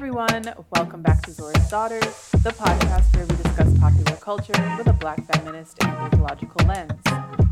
[0.00, 0.50] everyone.
[0.74, 5.22] Welcome back to Zora's Daughters, the podcast where we discuss popular culture with a black
[5.26, 6.98] feminist and ecological lens.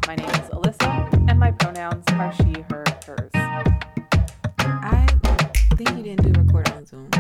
[0.07, 3.31] My name is Alyssa, and my pronouns are she, her, hers.
[3.35, 5.07] I
[5.77, 7.11] think you didn't do record on Zoom.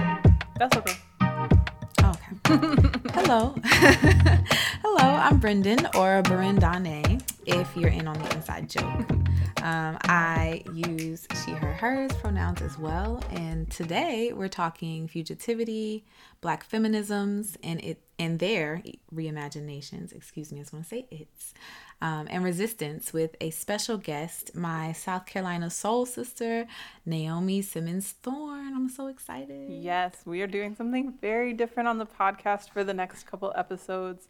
[0.56, 0.96] That's okay.
[1.20, 2.14] Oh,
[2.46, 2.98] okay.
[3.12, 3.54] Hello.
[3.64, 9.27] Hello, I'm Brendan or Brendane if you're in on the inside joke.
[9.62, 13.22] Um, I use she, her, hers pronouns as well.
[13.30, 16.02] And today we're talking fugitivity,
[16.40, 18.82] black feminisms, and it and their
[19.14, 20.14] reimaginations.
[20.14, 21.54] Excuse me, I just want to say it's.
[22.00, 26.68] Um, and resistance with a special guest, my South Carolina soul sister,
[27.04, 28.72] Naomi Simmons Thorne.
[28.72, 29.68] I'm so excited.
[29.68, 34.28] Yes, we are doing something very different on the podcast for the next couple episodes.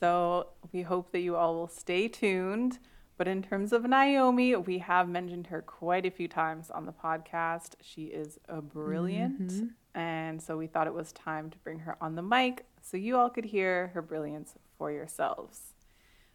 [0.00, 2.80] So we hope that you all will stay tuned.
[3.20, 6.92] But in terms of Naomi, we have mentioned her quite a few times on the
[6.92, 7.74] podcast.
[7.82, 9.48] She is a brilliant.
[9.48, 10.00] Mm-hmm.
[10.00, 13.18] And so we thought it was time to bring her on the mic so you
[13.18, 15.74] all could hear her brilliance for yourselves.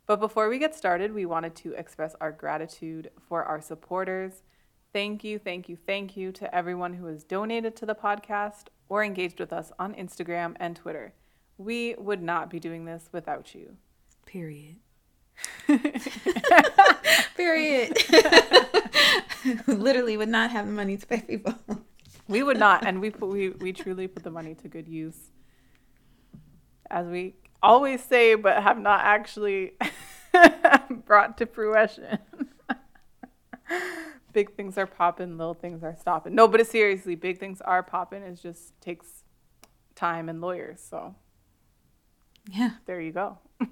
[0.05, 4.43] But before we get started, we wanted to express our gratitude for our supporters.
[4.93, 9.03] Thank you, thank you, thank you to everyone who has donated to the podcast or
[9.03, 11.15] engaged with us on Instagram and Twitter.
[11.57, 13.77] We would not be doing this without you.
[14.27, 14.75] Period.
[17.37, 17.97] Period.
[19.67, 21.55] Literally would not have the money to pay people.
[22.27, 25.31] we would not, and we put, we we truly put the money to good use,
[26.89, 29.73] as we always say, but have not actually
[31.05, 32.19] brought to fruition.
[34.33, 36.35] big things are popping, little things are stopping.
[36.35, 38.21] No, but seriously, big things are popping.
[38.21, 39.23] It just takes
[39.95, 40.81] time and lawyers.
[40.87, 41.15] So,
[42.51, 43.37] yeah, there you go.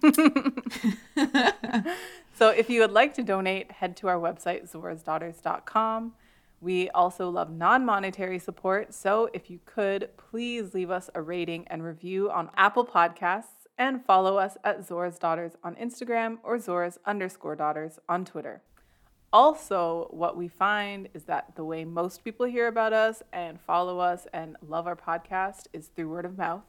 [2.34, 6.14] so if you would like to donate, head to our website, zorasdaughters.com.
[6.62, 8.94] We also love non monetary support.
[8.94, 14.06] So if you could, please leave us a rating and review on Apple Podcasts and
[14.06, 18.62] follow us at Zora's Daughters on Instagram or Zora's underscore daughters on Twitter.
[19.34, 24.00] Also, what we find is that the way most people hear about us and follow
[24.00, 26.64] us and love our podcast is through word of mouth.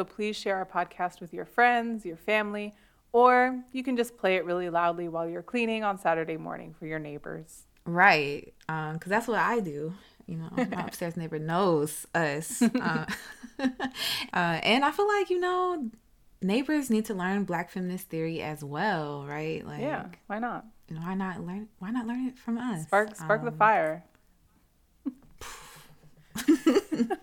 [0.00, 2.72] So please share our podcast with your friends, your family,
[3.12, 6.86] or you can just play it really loudly while you're cleaning on Saturday morning for
[6.86, 7.64] your neighbors.
[7.84, 8.54] Right.
[8.66, 9.92] Because um, that's what I do.
[10.26, 12.62] You know, my upstairs neighbor knows us.
[12.62, 13.04] Uh,
[13.58, 13.66] uh,
[14.32, 15.90] and I feel like, you know,
[16.40, 19.66] neighbors need to learn black feminist theory as well, right?
[19.66, 20.64] Like Yeah, why not?
[20.88, 22.84] You know, why not learn why not learn it from us?
[22.84, 24.02] Spark spark um, the fire.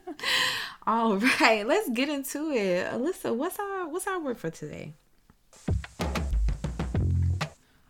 [0.88, 2.90] All right, let's get into it.
[2.90, 4.94] Alyssa, what's our what's our word for today?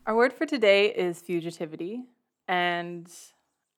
[0.07, 2.05] Our word for today is fugitivity,
[2.47, 3.07] and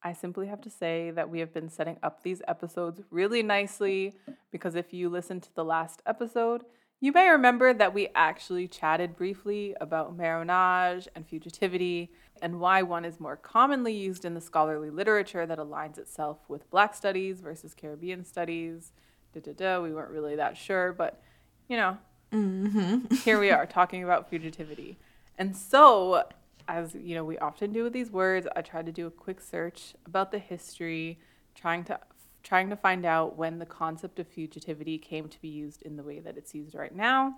[0.02, 4.14] I simply have to say that we have been setting up these episodes really nicely
[4.50, 6.64] because if you listen to the last episode,
[6.98, 12.08] you may remember that we actually chatted briefly about marronage and fugitivity
[12.40, 16.70] and why one is more commonly used in the scholarly literature that aligns itself with
[16.70, 18.92] Black studies versus Caribbean studies
[19.34, 19.82] da da da.
[19.82, 21.22] We weren't really that sure, but
[21.68, 21.98] you know,
[22.32, 23.14] mm-hmm.
[23.16, 24.96] here we are talking about fugitivity.
[25.38, 26.24] And so,
[26.68, 29.40] as you know, we often do with these words, I tried to do a quick
[29.40, 31.18] search about the history,
[31.54, 31.98] trying to
[32.42, 36.02] trying to find out when the concept of fugitivity came to be used in the
[36.02, 37.36] way that it's used right now.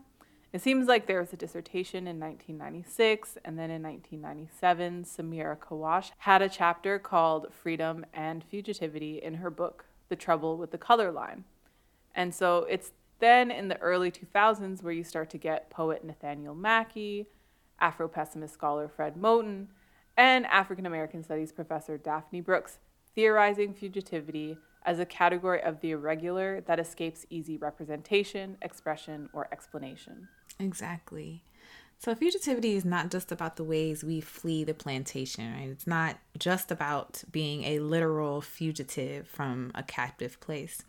[0.53, 6.13] It seems like there was a dissertation in 1996, and then in 1997, Samira Kawash
[6.19, 11.11] had a chapter called Freedom and Fugitivity in her book, The Trouble with the Color
[11.11, 11.45] Line.
[12.15, 16.55] And so it's then in the early 2000s where you start to get poet Nathaniel
[16.55, 17.27] Mackey,
[17.81, 19.69] Afro pessimist scholar Fred Moten,
[20.17, 22.79] and African American studies professor Daphne Brooks
[23.15, 30.29] theorizing fugitivity as a category of the irregular that escapes easy representation, expression, or explanation.
[30.59, 31.45] Exactly.
[31.99, 35.69] So, fugitivity is not just about the ways we flee the plantation, right?
[35.69, 40.83] It's not just about being a literal fugitive from a captive place.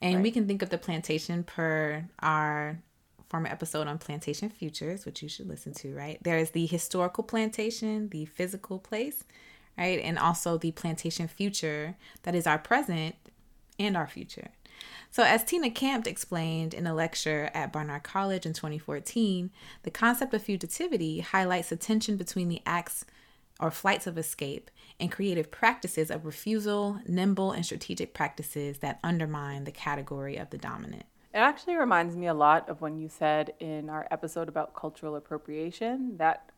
[0.00, 0.22] And right.
[0.22, 2.78] we can think of the plantation per our
[3.28, 6.18] former episode on plantation futures, which you should listen to, right?
[6.22, 9.24] There is the historical plantation, the physical place,
[9.76, 10.00] right?
[10.00, 13.16] And also the plantation future that is our present
[13.78, 14.50] and our future.
[15.10, 19.50] So, as Tina Campt explained in a lecture at Barnard College in 2014,
[19.82, 23.06] the concept of fugitivity highlights the tension between the acts
[23.60, 24.70] or flights of escape
[25.00, 30.58] and creative practices of refusal, nimble and strategic practices that undermine the category of the
[30.58, 31.04] dominant.
[31.34, 35.16] It actually reminds me a lot of when you said in our episode about cultural
[35.16, 36.50] appropriation that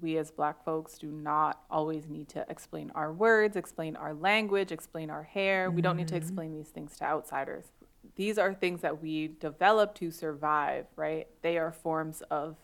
[0.00, 4.72] we as black folks do not always need to explain our words, explain our language,
[4.72, 5.68] explain our hair.
[5.68, 5.76] Mm-hmm.
[5.76, 6.22] We don't need to mm-hmm.
[6.22, 7.66] explain these things to outsiders.
[8.16, 11.26] These are things that we develop to survive, right?
[11.42, 12.56] They are forms of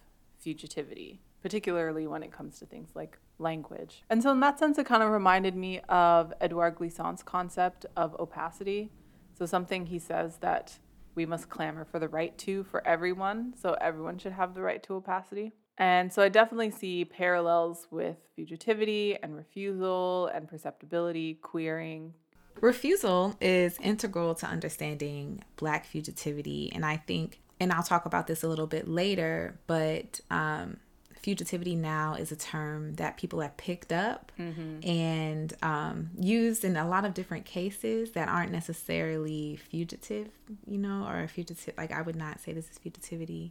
[0.44, 4.02] fugitivity, particularly when it comes to things like language.
[4.10, 8.14] And so, in that sense, it kind of reminded me of Edouard Glissant's concept of
[8.20, 8.90] opacity.
[9.38, 10.78] So, something he says that
[11.14, 13.54] we must clamor for the right to for everyone.
[13.60, 15.52] So, everyone should have the right to opacity.
[15.78, 22.14] And so, I definitely see parallels with fugitivity and refusal and perceptibility, queering.
[22.60, 26.70] Refusal is integral to understanding Black fugitivity.
[26.74, 30.76] And I think, and I'll talk about this a little bit later, but um,
[31.22, 34.86] fugitivity now is a term that people have picked up mm-hmm.
[34.88, 40.28] and um, used in a lot of different cases that aren't necessarily fugitive,
[40.66, 41.74] you know, or fugitive.
[41.76, 43.50] Like I would not say this is fugitivity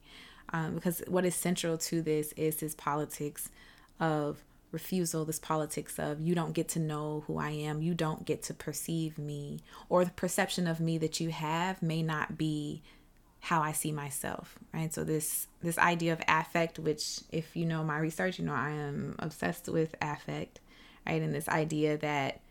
[0.52, 3.50] um, because what is central to this is this politics
[4.00, 8.26] of refusal, this politics of you don't get to know who I am, you don't
[8.26, 12.82] get to perceive me, or the perception of me that you have may not be
[13.42, 14.94] how I see myself, right?
[14.94, 18.72] So this this idea of affect, which if you know my research, you know I
[18.72, 20.60] am obsessed with affect,
[21.08, 21.22] right?
[21.22, 22.42] And this idea that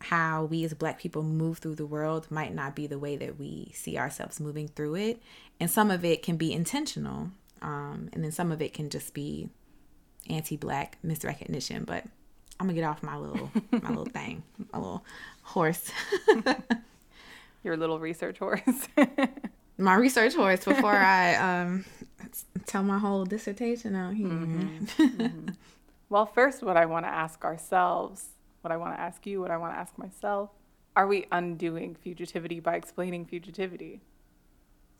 [0.00, 3.38] how we as black people move through the world might not be the way that
[3.38, 5.22] we see ourselves moving through it.
[5.60, 7.30] And some of it can be intentional.
[7.60, 9.50] Um, and then some of it can just be
[10.28, 11.84] anti-black misrecognition.
[11.84, 12.04] But
[12.58, 14.42] I'm gonna get off my little my little thing,
[14.72, 15.04] my little
[15.42, 15.90] horse.
[17.62, 18.88] Your little research horse
[19.80, 21.84] my research horse before I um,
[22.66, 24.28] tell my whole dissertation out here.
[24.28, 24.84] Mm-hmm.
[25.02, 25.48] Mm-hmm.
[26.08, 28.26] well, first, what I want to ask ourselves,
[28.60, 30.50] what I want to ask you, what I want to ask myself,
[30.96, 34.00] are we undoing fugitivity by explaining fugitivity?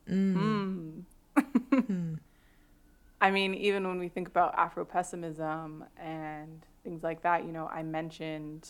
[0.09, 1.05] Mm.
[1.37, 2.19] Mm.
[3.21, 7.67] I mean, even when we think about Afro pessimism and things like that, you know,
[7.67, 8.69] I mentioned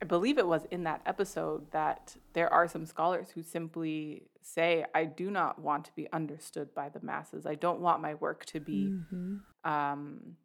[0.00, 4.84] I believe it was in that episode that there are some scholars who simply say,
[4.94, 7.46] I do not want to be understood by the masses.
[7.46, 9.70] I don't want my work to be, mm-hmm.
[9.70, 10.36] um,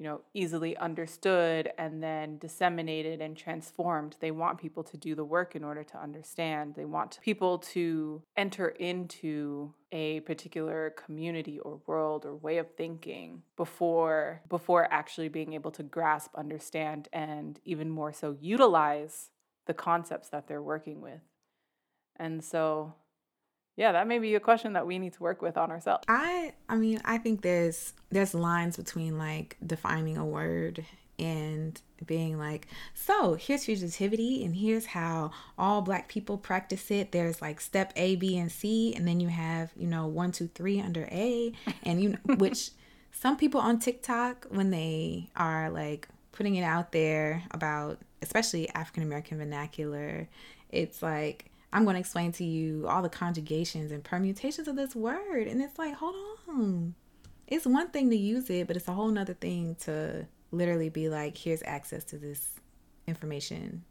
[0.00, 4.16] you know, easily understood and then disseminated and transformed.
[4.20, 6.74] They want people to do the work in order to understand.
[6.74, 13.42] They want people to enter into a particular community or world or way of thinking
[13.58, 19.28] before before actually being able to grasp, understand and even more so utilize
[19.66, 21.20] the concepts that they're working with.
[22.16, 22.94] And so
[23.80, 26.04] yeah, that may be a question that we need to work with on ourselves.
[26.06, 30.84] I I mean, I think there's there's lines between like defining a word
[31.18, 37.12] and being like, so here's fugitivity, and here's how all black people practice it.
[37.12, 40.48] There's like step A, B, and C, and then you have, you know, one, two,
[40.48, 41.50] three under A,
[41.82, 42.72] and you know, which
[43.12, 49.04] some people on TikTok when they are like putting it out there about especially African
[49.04, 50.28] American vernacular,
[50.68, 54.96] it's like I'm going to explain to you all the conjugations and permutations of this
[54.96, 55.46] word.
[55.46, 56.16] And it's like, hold
[56.48, 56.94] on.
[57.46, 61.08] It's one thing to use it, but it's a whole nother thing to literally be
[61.08, 62.60] like, here's access to this
[63.06, 63.84] information.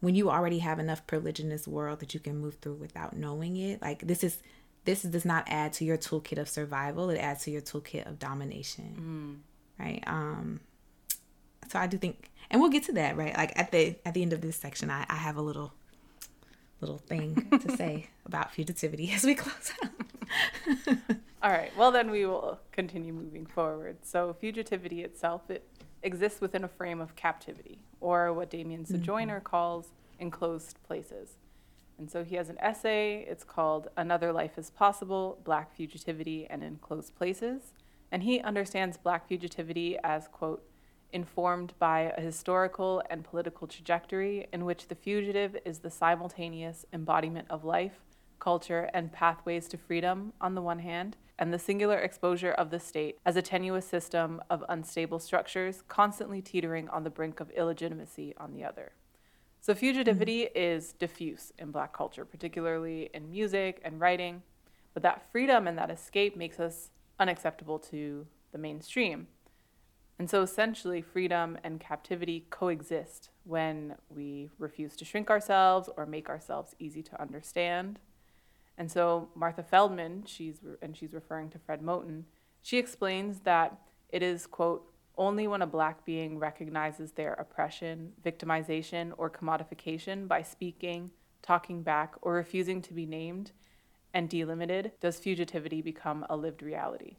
[0.00, 3.16] When you already have enough privilege in this world that you can move through without
[3.16, 4.42] knowing it, like this is
[4.86, 7.10] this does not add to your toolkit of survival.
[7.10, 9.42] It adds to your toolkit of domination.
[9.78, 9.84] Mm.
[9.84, 10.02] Right.
[10.06, 10.60] Um
[11.68, 13.36] so I do think and we'll get to that, right?
[13.36, 15.74] Like at the at the end of this section I, I have a little
[16.80, 19.90] little thing to say about fugitivity as we close out.
[21.42, 21.74] All right.
[21.76, 23.98] Well, then we will continue moving forward.
[24.02, 25.66] So, fugitivity itself it
[26.02, 28.96] exists within a frame of captivity, or what Damien mm-hmm.
[28.96, 29.44] Sojoyner mm-hmm.
[29.44, 31.36] calls enclosed places.
[31.98, 33.26] And so he has an essay.
[33.28, 37.72] It's called "Another Life Is Possible: Black Fugitivity and Enclosed Places,"
[38.10, 40.64] and he understands Black fugitivity as quote
[41.12, 47.46] informed by a historical and political trajectory in which the fugitive is the simultaneous embodiment
[47.50, 48.00] of life,
[48.38, 52.80] culture, and pathways to freedom on the one hand, and the singular exposure of the
[52.80, 58.34] state as a tenuous system of unstable structures constantly teetering on the brink of illegitimacy
[58.36, 58.92] on the other.
[59.60, 60.56] So, fugitivity mm-hmm.
[60.56, 64.42] is diffuse in Black culture, particularly in music and writing,
[64.94, 69.28] but that freedom and that escape makes us unacceptable to the mainstream.
[70.20, 76.28] And so essentially, freedom and captivity coexist when we refuse to shrink ourselves or make
[76.28, 77.98] ourselves easy to understand.
[78.76, 82.24] And so Martha Feldman, she's and she's referring to Fred Moten,
[82.60, 83.78] she explains that
[84.10, 90.42] it is quote only when a black being recognizes their oppression, victimization, or commodification by
[90.42, 93.52] speaking, talking back, or refusing to be named
[94.12, 97.16] and delimited does fugitivity become a lived reality.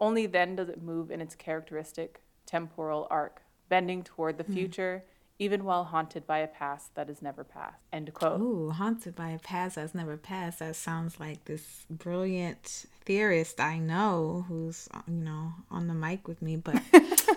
[0.00, 4.54] Only then does it move in its characteristic temporal arc, bending toward the Hmm.
[4.54, 5.04] future,
[5.38, 7.76] even while haunted by a past that is never past.
[7.92, 8.40] End quote.
[8.40, 10.58] Ooh, haunted by a past that's never passed.
[10.58, 16.42] That sounds like this brilliant theorist I know who's, you know, on the mic with
[16.42, 16.56] me.
[16.56, 16.82] But,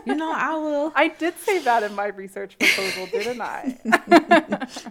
[0.06, 0.91] you know, I will.
[0.96, 3.77] I did say that in my research proposal, didn't I?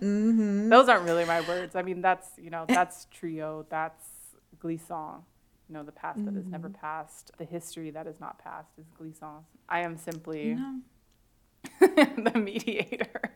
[0.01, 0.69] Mm-hmm.
[0.69, 1.75] Those aren't really my words.
[1.75, 4.05] I mean, that's, you know, that's Trouillot, that's
[4.61, 5.23] glissant.
[5.71, 6.81] You know, the past that is never Mm-hmm.
[6.81, 9.45] past, the history that is not past is glissant.
[9.69, 10.59] I am simply
[11.81, 13.31] the mediator.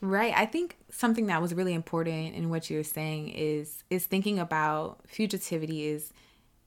[0.00, 0.32] Right.
[0.34, 5.06] I think something that was really important in what you're saying is is thinking about
[5.08, 6.14] fugitivity is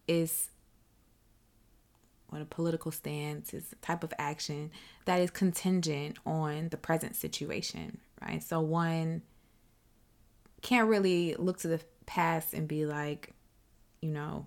[0.08, 0.50] is
[2.28, 4.70] what a political stance is a type of action
[5.06, 8.44] that is contingent on the present situation, right?
[8.44, 9.24] So one
[10.62, 13.34] can't really look to the past and be like,
[14.02, 14.46] you know,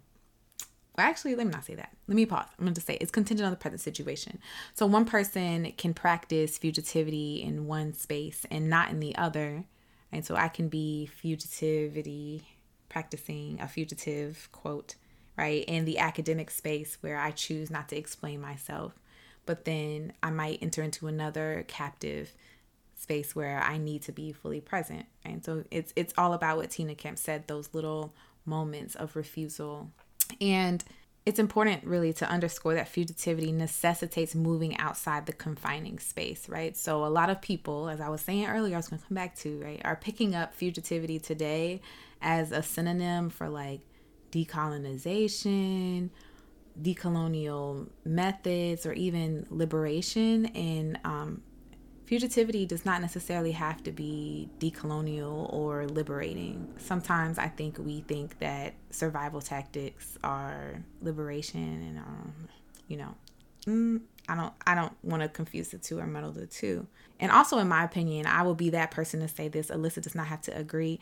[1.00, 1.96] actually, let me not say that.
[2.06, 2.46] Let me pause.
[2.58, 4.38] I'm going to say it's contingent on the present situation.
[4.74, 9.64] So one person can practice fugitivity in one space and not in the other.
[10.10, 12.42] And so I can be fugitivity,
[12.88, 14.96] practicing a fugitive quote,
[15.38, 18.92] right, in the academic space where I choose not to explain myself.
[19.46, 22.34] But then I might enter into another captive
[22.94, 25.06] space where I need to be fully present.
[25.24, 29.90] And so it's it's all about what Tina Campt said, those little moments of refusal.
[30.40, 30.84] And
[31.24, 36.76] it's important really to underscore that fugitivity necessitates moving outside the confining space, right?
[36.76, 39.36] So a lot of people, as I was saying earlier, I was gonna come back
[39.36, 41.80] to, right, are picking up fugitivity today
[42.20, 43.80] as a synonym for like
[44.32, 46.10] decolonization,
[46.80, 50.46] decolonial methods, or even liberation.
[50.46, 51.42] And um,
[52.06, 56.72] fugitivity does not necessarily have to be decolonial or liberating.
[56.78, 62.32] Sometimes I think we think that survival tactics are liberation, and um,
[62.88, 63.14] you know,
[63.66, 66.86] mm, I don't I don't want to confuse the two or muddle the two.
[67.20, 69.68] And also, in my opinion, I will be that person to say this.
[69.68, 71.00] Alyssa does not have to agree.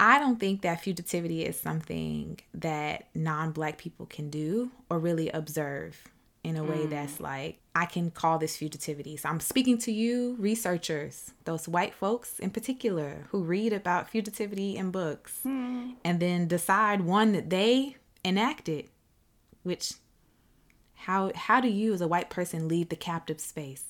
[0.00, 6.00] I don't think that fugitivity is something that non-black people can do or really observe
[6.48, 7.20] in a way that's mm.
[7.20, 9.20] like I can call this fugitivity.
[9.20, 14.74] So I'm speaking to you researchers, those white folks in particular who read about fugitivity
[14.76, 15.94] in books mm.
[16.02, 18.88] and then decide one that they enacted,
[19.62, 19.94] which
[20.94, 23.84] how how do you as a white person leave the captive space?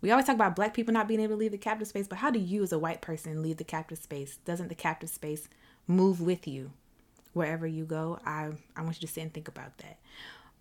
[0.00, 2.18] We always talk about black people not being able to leave the captive space, but
[2.18, 4.36] how do you as a white person leave the captive space?
[4.44, 5.48] Doesn't the captive space
[5.88, 6.70] move with you
[7.32, 8.20] wherever you go?
[8.24, 9.98] I I want you to sit and think about that.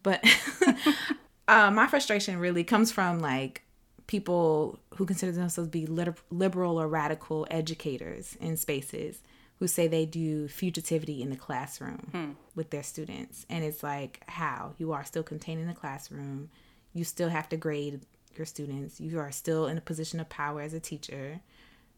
[0.05, 0.23] But
[1.47, 3.63] uh, my frustration really comes from like
[4.05, 5.87] people who consider themselves to be
[6.29, 9.23] liberal or radical educators in spaces
[9.57, 13.47] who say they do fugitivity in the classroom with their students.
[13.49, 14.73] And it's like, how?
[14.77, 16.51] You are still contained in the classroom.
[16.93, 18.01] You still have to grade
[18.35, 19.01] your students.
[19.01, 21.39] You are still in a position of power as a teacher.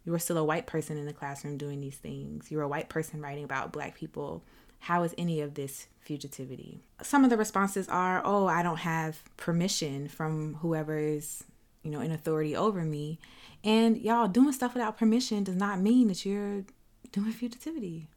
[0.05, 2.49] You are still a white person in the classroom doing these things.
[2.49, 4.45] You're a white person writing about black people.
[4.79, 6.79] How is any of this fugitivity?
[7.01, 11.43] Some of the responses are, oh, I don't have permission from whoever is,
[11.83, 13.19] you know, in authority over me.
[13.63, 16.63] And y'all, doing stuff without permission does not mean that you're
[17.11, 18.07] doing fugitivity.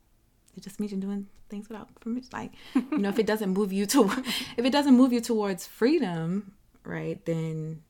[0.56, 2.30] It just means you're doing things without permission.
[2.32, 4.04] Like, you know, if it doesn't move you to,
[4.56, 6.52] if it doesn't move you towards freedom,
[6.84, 7.82] right, then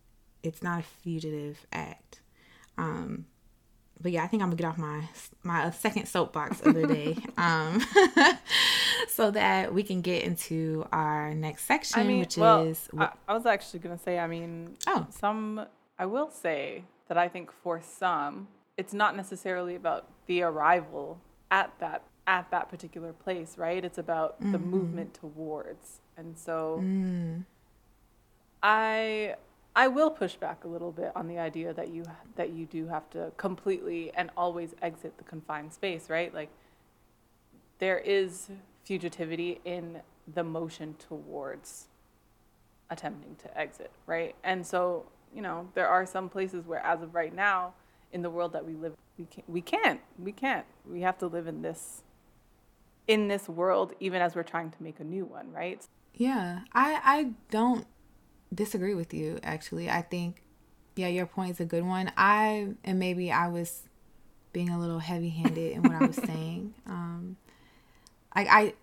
[0.43, 2.21] it's not a fugitive act.
[2.79, 3.27] Um,
[4.01, 5.09] but yeah, I think I'm gonna get off my
[5.43, 7.81] my second soapbox of the day, um,
[9.09, 13.11] so that we can get into our next section, I mean, which well, is I,
[13.29, 14.19] I was actually gonna say.
[14.19, 15.07] I mean, Oh.
[15.11, 15.67] some.
[15.99, 21.73] I will say that I think for some, it's not necessarily about the arrival at
[21.81, 23.85] that at that particular place, right?
[23.85, 24.71] It's about the Mm-hmm.
[24.71, 27.45] movement towards, and so mm,
[28.63, 29.37] I
[29.75, 32.05] I will push back a little bit on the idea that you
[32.37, 36.35] that you do have to completely and always exit the confined space, right?
[36.35, 36.51] Like
[37.79, 38.49] there is
[38.89, 40.01] fugitivity in
[40.33, 41.87] the motion towards
[42.91, 44.35] attempting to exit, right?
[44.43, 47.75] And so, you know, there are some places where as of right now
[48.13, 51.27] in the world that we live we can't we can't we can't we have to
[51.27, 52.03] live in this
[53.07, 55.87] in this world even as we're trying to make a new one, right?
[56.15, 57.87] yeah, I I don't
[58.55, 59.39] disagree with you.
[59.43, 60.43] Actually, I think
[60.97, 62.13] yeah, your point is a good one.
[62.17, 63.83] I and maybe I was
[64.53, 66.75] being a little heavy handed in what I was saying.
[66.87, 67.37] Um,
[68.33, 68.75] I I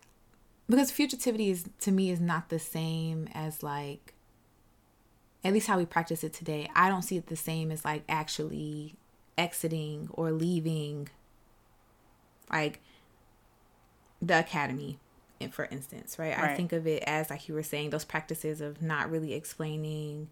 [0.70, 4.14] because fugitivity is to me is not the same as like
[5.44, 6.70] at least how we practice it today.
[6.76, 8.96] I don't see it the same as like actually
[9.38, 11.10] exiting or leaving
[12.52, 12.82] like
[14.22, 15.00] the academy
[15.52, 16.36] for instance, right?
[16.38, 16.52] Right.
[16.52, 20.30] I think of it as like you were saying, those practices of not really explaining.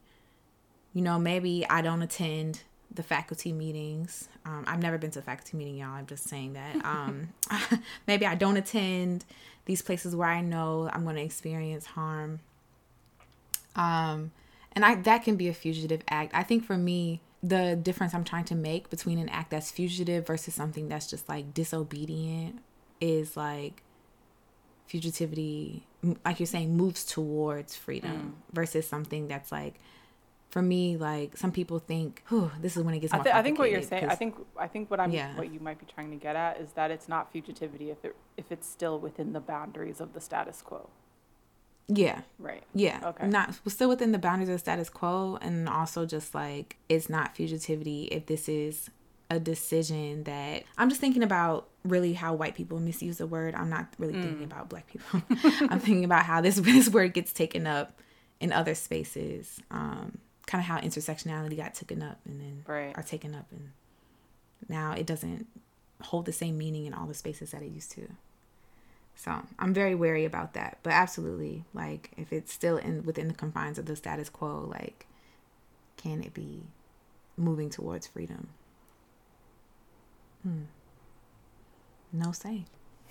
[0.94, 2.62] You know, maybe I don't attend
[2.94, 4.30] the faculty meetings.
[4.46, 5.90] Um, I've never been to a faculty meeting, y'all.
[5.90, 6.76] I'm just saying that.
[6.86, 7.30] Um,
[8.08, 9.26] maybe I don't attend
[9.66, 12.40] these places where I know I'm going to experience harm.
[13.76, 14.32] Um,
[14.74, 16.32] and I that can be a fugitive act.
[16.34, 20.26] I think for me, the difference I'm trying to make between an act that's fugitive
[20.28, 22.62] versus something that's just like disobedient
[23.02, 23.82] is like
[24.89, 25.82] fugitivity,
[26.24, 28.54] like you're saying, moves towards freedom mm.
[28.54, 29.75] versus something that's like,
[30.50, 33.42] for me, like some people think, "Whew, this is when it gets I, th- I
[33.44, 34.08] think what you're saying.
[34.10, 35.36] I think I think what I'm Yeah.
[35.36, 38.15] what you might be trying to get at is that it's not fugitivity if it
[38.38, 40.89] if it's still within the boundaries of the status quo.
[41.88, 42.63] yeah, Right.
[42.74, 43.00] Yeah.
[43.04, 43.27] Okay.
[43.27, 47.36] Not still within the boundaries of the status quo and also just like it's not
[47.36, 48.89] fugitivity if this is
[49.29, 53.55] a decision that I'm just thinking about really how white people misuse the word.
[53.55, 54.22] I'm not really Mm.
[54.24, 55.22] thinking about black people.
[55.70, 58.00] I'm thinking about how this this word gets taken up
[58.39, 59.60] in other spaces.
[59.72, 62.96] Um kind of how intersectionality got taken up and then Right.
[62.96, 63.72] are taken up and
[64.70, 65.48] now it doesn't
[66.03, 68.08] hold the same meaning in all the spaces that it used to.
[69.15, 70.77] So I'm very wary about that.
[70.84, 75.08] But absolutely, like if it's still in within the confines of the status quo, like
[75.98, 76.63] can it be
[77.38, 78.50] moving towards freedom?
[80.46, 80.62] Hmm.
[82.14, 82.66] No say.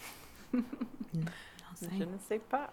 [0.53, 0.63] no
[1.75, 1.89] say.
[1.99, 2.71] Je ne sais pas.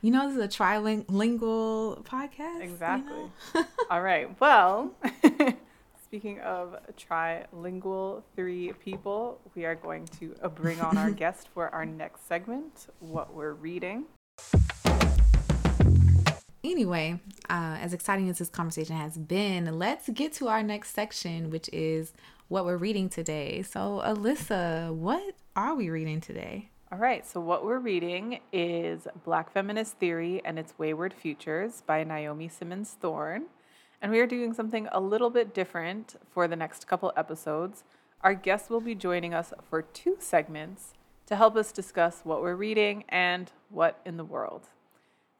[0.00, 2.56] You know this is a trilingual podcast.
[2.58, 3.30] you Exactly.
[3.54, 3.64] know?
[3.90, 4.28] All right.
[4.40, 4.92] Well,
[6.04, 11.84] speaking of trilingual three people, we are going to bring on our guest for our
[11.86, 14.04] next segment, what we're reading.
[16.64, 17.18] Anyway,
[17.50, 21.68] uh, as exciting as this conversation has been, let's get to our next section, which
[21.72, 22.12] is
[22.46, 23.62] what we're reading today.
[23.62, 26.68] So, Alyssa, what are we reading today?
[26.92, 32.04] All right, so what we're reading is Black Feminist Theory and Its Wayward Futures by
[32.04, 33.46] Naomi Simmons Thorne.
[34.00, 37.82] And we are doing something a little bit different for the next couple episodes.
[38.20, 40.92] Our guest will be joining us for two segments
[41.26, 44.68] to help us discuss what we're reading and what in the world.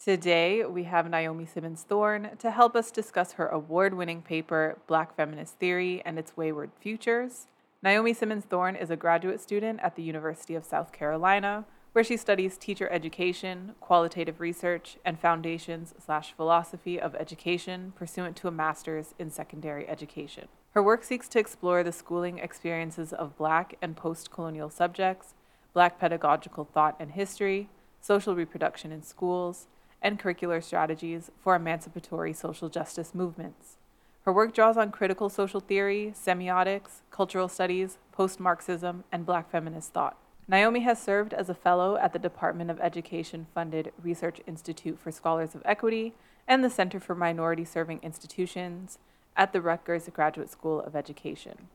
[0.04, 5.14] Today, we have Naomi Simmons Thorne to help us discuss her award winning paper, Black
[5.14, 7.46] Feminist Theory and Its Wayward Futures.
[7.84, 12.16] Naomi Simmons Thorne is a graduate student at the University of South Carolina, where she
[12.16, 19.14] studies teacher education, qualitative research, and foundations slash philosophy of education pursuant to a master's
[19.20, 20.48] in secondary education.
[20.72, 25.34] Her work seeks to explore the schooling experiences of Black and post colonial subjects,
[25.72, 27.68] Black pedagogical thought and history,
[28.00, 29.68] social reproduction in schools,
[30.02, 33.76] and curricular strategies for emancipatory social justice movements.
[34.24, 39.92] Her work draws on critical social theory, semiotics, cultural studies, post Marxism, and Black feminist
[39.92, 40.16] thought.
[40.46, 45.10] Naomi has served as a fellow at the Department of Education funded Research Institute for
[45.10, 46.14] Scholars of Equity
[46.46, 48.98] and the Center for Minority Serving Institutions
[49.36, 51.68] at the Rutgers Graduate School of Education.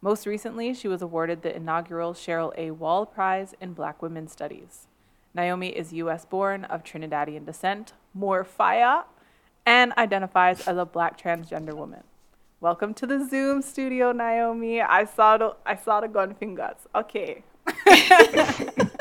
[0.00, 2.70] Most recently, she was awarded the inaugural Cheryl A.
[2.70, 4.86] Wall Prize in Black Women's Studies.
[5.34, 6.24] Naomi is U.S.
[6.24, 9.02] born of Trinidadian descent, more fire,
[9.66, 12.04] and identifies as a black transgender woman.
[12.60, 14.80] Welcome to the Zoom studio, Naomi.
[14.80, 16.76] I saw the I saw the gun fingers.
[16.94, 17.42] Okay.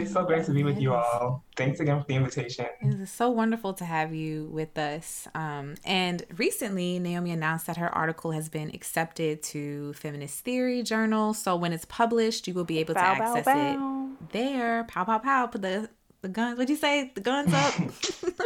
[0.00, 1.44] It's so great to be with you all.
[1.56, 2.66] Thanks again for the invitation.
[2.80, 5.26] It is so wonderful to have you with us.
[5.34, 11.34] Um, and recently, Naomi announced that her article has been accepted to Feminist Theory Journal.
[11.34, 14.10] So when it's published, you will be able to Bow, bow, access bow.
[14.20, 14.84] it there.
[14.84, 15.46] Pow, pow, pow.
[15.46, 15.88] Put the,
[16.22, 16.58] the guns.
[16.58, 17.12] What'd you say?
[17.14, 17.74] The guns up.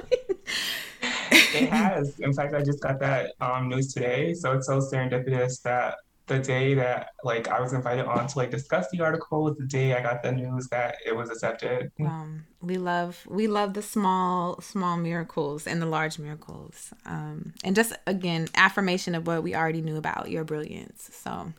[1.32, 2.18] It has.
[2.20, 5.96] In fact, I just got that um, news today, so it's so serendipitous that
[6.30, 9.66] the day that like I was invited on to like discuss the article was the
[9.66, 11.90] day I got the news that it was accepted.
[12.00, 16.94] um, we love we love the small small miracles and the large miracles.
[17.04, 21.10] Um, and just again affirmation of what we already knew about your brilliance.
[21.12, 21.52] So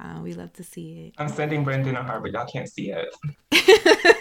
[0.00, 1.14] uh, we love to see it.
[1.18, 3.14] I'm sending Brendan a heart, but y'all can't see it.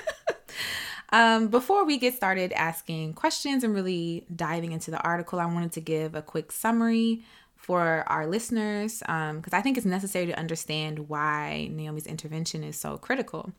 [1.11, 5.71] Um, before we get started asking questions and really diving into the article, I wanted
[5.73, 7.23] to give a quick summary
[7.59, 12.97] for our listeners because I think it's necessary to understand why Naomi's intervention is so
[12.97, 13.51] critical.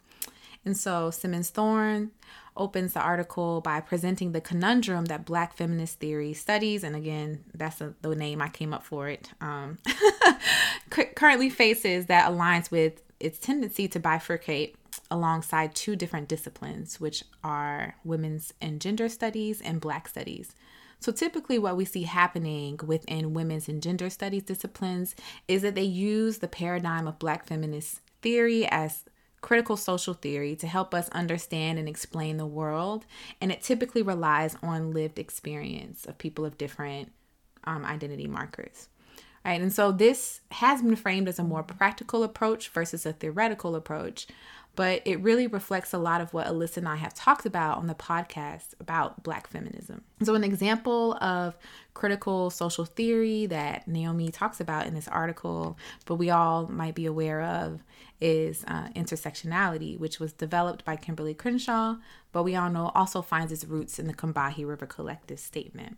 [0.64, 2.10] And so Simmons Thorne
[2.56, 7.80] opens the article by presenting the conundrum that Black feminist theory studies, and again, that's
[7.80, 9.78] a, the name I came up for it, um,
[10.90, 14.74] currently faces that aligns with its tendency to bifurcate
[15.10, 20.54] alongside two different disciplines, which are women's and gender studies and Black studies.
[21.00, 25.16] So, typically, what we see happening within women's and gender studies disciplines
[25.48, 29.04] is that they use the paradigm of Black feminist theory as
[29.40, 33.06] critical social theory to help us understand and explain the world,
[33.40, 37.10] and it typically relies on lived experience of people of different
[37.64, 38.88] um, identity markers.
[39.42, 43.74] Right, and so this has been framed as a more practical approach versus a theoretical
[43.74, 44.26] approach,
[44.76, 47.87] but it really reflects a lot of what Alyssa and I have talked about on
[47.87, 50.02] the podcast about Black feminism.
[50.22, 51.56] So, an example of
[51.94, 57.06] critical social theory that Naomi talks about in this article, but we all might be
[57.06, 57.83] aware of,
[58.20, 61.96] is uh, intersectionality, which was developed by Kimberlé Crenshaw,
[62.33, 65.96] but we all know also finds its roots in the Combahee River Collective statement.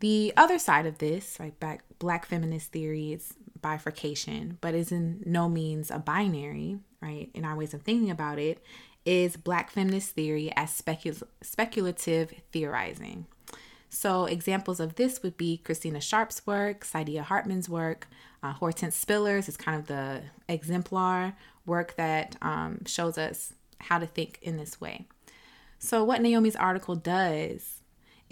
[0.00, 5.22] The other side of this, right, back black feminist theory, is bifurcation, but is in
[5.24, 7.30] no means a binary, right?
[7.34, 8.62] In our ways of thinking about it,
[9.04, 13.26] is black feminist theory as specul- speculative theorizing.
[13.88, 18.08] So, examples of this would be Christina Sharpe's work, Saidiya Hartman's work,
[18.42, 21.34] uh, Hortense Spillers is kind of the exemplar
[21.66, 25.06] work that um, shows us how to think in this way.
[25.78, 27.81] So, what Naomi's article does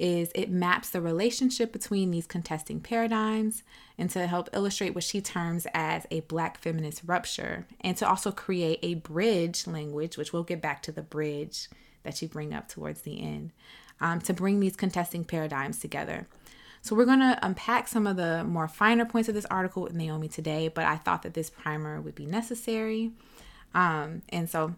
[0.00, 3.62] is it maps the relationship between these contesting paradigms
[3.98, 8.32] and to help illustrate what she terms as a black feminist rupture and to also
[8.32, 11.68] create a bridge language which we'll get back to the bridge
[12.02, 13.52] that you bring up towards the end
[14.00, 16.26] um, to bring these contesting paradigms together.
[16.80, 19.92] So we're going to unpack some of the more finer points of this article with
[19.92, 23.12] naomi today but i thought that this primer would be necessary.
[23.74, 24.76] Um, and so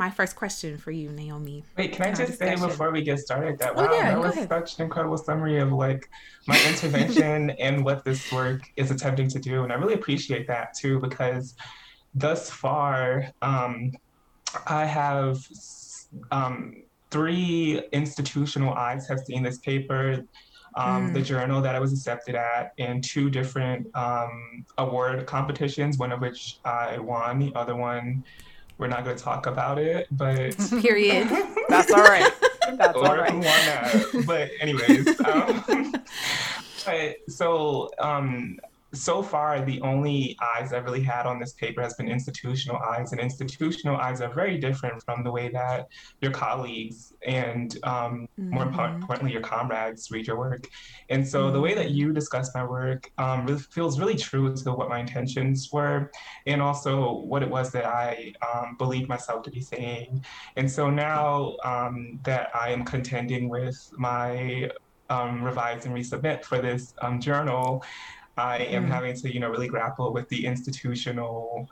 [0.00, 1.62] my first question for you, Naomi.
[1.76, 4.34] Wait, can I just say before we get started that oh, wow, yeah, that was
[4.34, 4.48] ahead.
[4.48, 6.08] such an incredible summary of like
[6.48, 10.72] my intervention and what this work is attempting to do, and I really appreciate that
[10.72, 11.54] too because
[12.14, 13.92] thus far um,
[14.66, 15.46] I have
[16.32, 20.24] um, three institutional eyes have seen this paper.
[20.76, 21.14] Um, mm.
[21.14, 26.20] the journal that I was accepted at and two different um, award competitions, one of
[26.20, 28.22] which I won, the other one
[28.80, 31.28] we're not going to talk about it, but period.
[31.68, 32.32] That's all right.
[32.72, 34.04] That's all right.
[34.26, 35.64] But anyways, um,
[36.86, 38.58] but, so um,
[38.92, 43.12] so far, the only eyes I've really had on this paper has been institutional eyes,
[43.12, 45.88] and institutional eyes are very different from the way that
[46.20, 48.54] your colleagues and, um, mm-hmm.
[48.54, 50.66] more importantly, your comrades read your work.
[51.08, 51.52] And so, mm-hmm.
[51.54, 51.96] the way that mm-hmm.
[51.96, 56.10] you discuss my work um, really feels really true to what my intentions were,
[56.46, 60.24] and also what it was that I um, believed myself to be saying.
[60.56, 64.70] And so now um, that I am contending with my
[65.10, 67.84] um, revise and resubmit for this um, journal.
[68.36, 71.68] I am mm having to, you know, really grapple with the institutional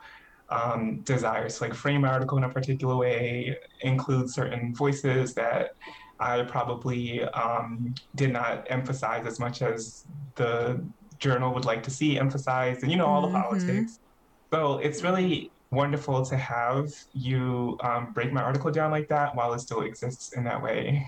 [0.49, 5.75] um, desires to like frame an article in a particular way, include certain voices that
[6.19, 10.83] I probably um, did not emphasize as much as the
[11.17, 13.33] journal would like to see emphasized, and you know, all mm-hmm.
[13.33, 13.99] the politics.
[14.51, 19.53] So it's really wonderful to have you um, break my article down like that while
[19.53, 21.07] it still exists in that way.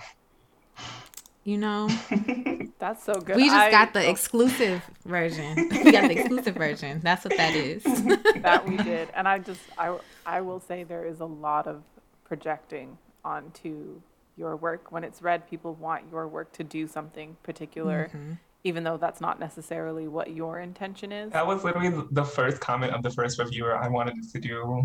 [1.44, 1.90] You know,
[2.80, 3.36] that's so good.
[3.36, 4.12] We just I, got the oh.
[4.12, 5.56] exclusive version.
[5.84, 7.00] we got the exclusive version.
[7.02, 7.84] That's what that is.
[8.42, 11.82] that we did, and I just I I will say there is a lot of
[12.26, 14.00] projecting onto
[14.38, 15.50] your work when it's read.
[15.50, 18.10] People want your work to do something particular.
[18.10, 18.34] Mm-hmm.
[18.64, 21.32] Even though that's not necessarily what your intention is.
[21.32, 23.76] That was literally the first comment of the first reviewer.
[23.76, 24.84] I wanted to do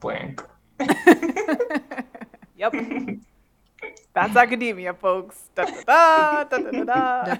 [0.00, 0.42] blank.
[2.56, 2.72] yep.
[4.14, 5.48] That's academia, folks.
[5.54, 7.36] Da da da da da da da.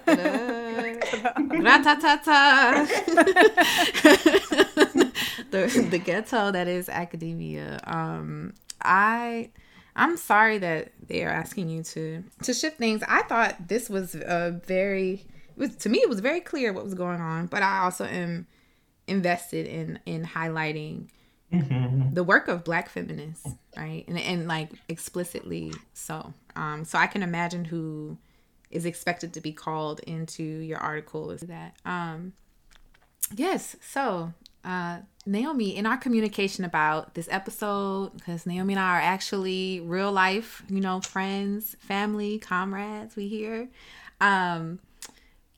[5.50, 7.78] the the ghetto that is academia.
[7.85, 9.50] Um, I
[9.94, 13.02] I'm sorry that they are asking you to to shift things.
[13.06, 16.85] I thought this was a very it was to me it was very clear what
[16.85, 18.46] was going on, but I also am
[19.06, 21.08] invested in in highlighting
[21.53, 22.15] mm-hmm.
[22.15, 24.05] the work of black feminists, right?
[24.09, 26.33] And and like explicitly so.
[26.57, 28.19] Um, so I can imagine who
[28.71, 31.77] is expected to be called into your article is that.
[31.85, 32.33] Um,
[33.35, 33.77] yes.
[33.81, 34.33] So
[34.65, 40.12] uh, Naomi, in our communication about this episode, because Naomi and I are actually real
[40.12, 43.69] life, you know, friends, family, comrades, we hear.
[44.21, 44.79] Um,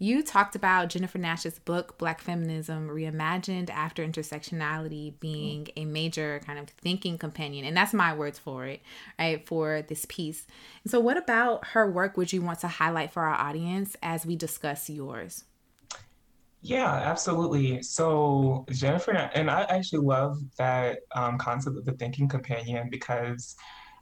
[0.05, 6.59] you talked about Jennifer Nash's book, Black Feminism Reimagined After Intersectionality, being a major kind
[6.59, 7.65] of thinking companion.
[7.65, 8.83] And that's my words for it,
[9.19, 10.47] right, for this piece.
[10.85, 14.27] And so, what about her work would you want to highlight for our audience as
[14.27, 15.45] we discuss yours?
[16.61, 17.83] Yeah, absolutely.
[17.83, 23.57] So, Jennifer, and I actually love that um, concept of the thinking companion because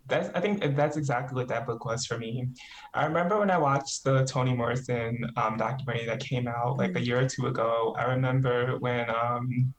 [0.08, 2.48] that's I think that's exactly what that book was for me.
[2.94, 6.94] I remember when I watched the Toni Morrison um, documentary that came out like a
[6.94, 7.04] mm-hmm.
[7.04, 7.94] year or two ago.
[7.98, 9.72] I remember when um,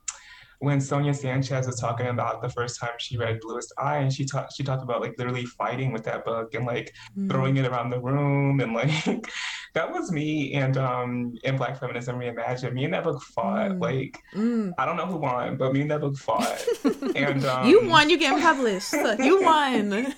[0.63, 4.23] when Sonia Sanchez was talking about the first time she read Bluest Eye, and she
[4.23, 7.29] talked she talked about like literally fighting with that book and like mm.
[7.29, 9.29] throwing it around the room, and like
[9.73, 12.71] that was me and um in Black Feminism Reimagined.
[12.73, 13.71] Me and that book fought.
[13.71, 13.81] Mm.
[13.81, 14.71] Like mm.
[14.77, 16.65] I don't know who won, but me and that book fought.
[17.15, 18.09] and um, you won.
[18.09, 18.93] You getting published.
[19.19, 20.15] you won.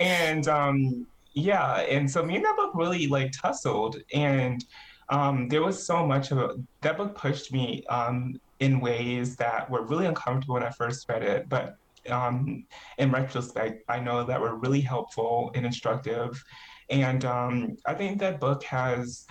[0.00, 4.64] and um yeah, and so me and that book really like tussled and.
[5.12, 6.52] Um, there was so much of it.
[6.82, 11.22] That book pushed me um, in ways that were really uncomfortable when I first read
[11.22, 11.76] it, but
[12.08, 12.64] um,
[12.98, 16.42] in retrospect, I know that were really helpful and instructive.
[16.88, 19.26] And um, I think that book has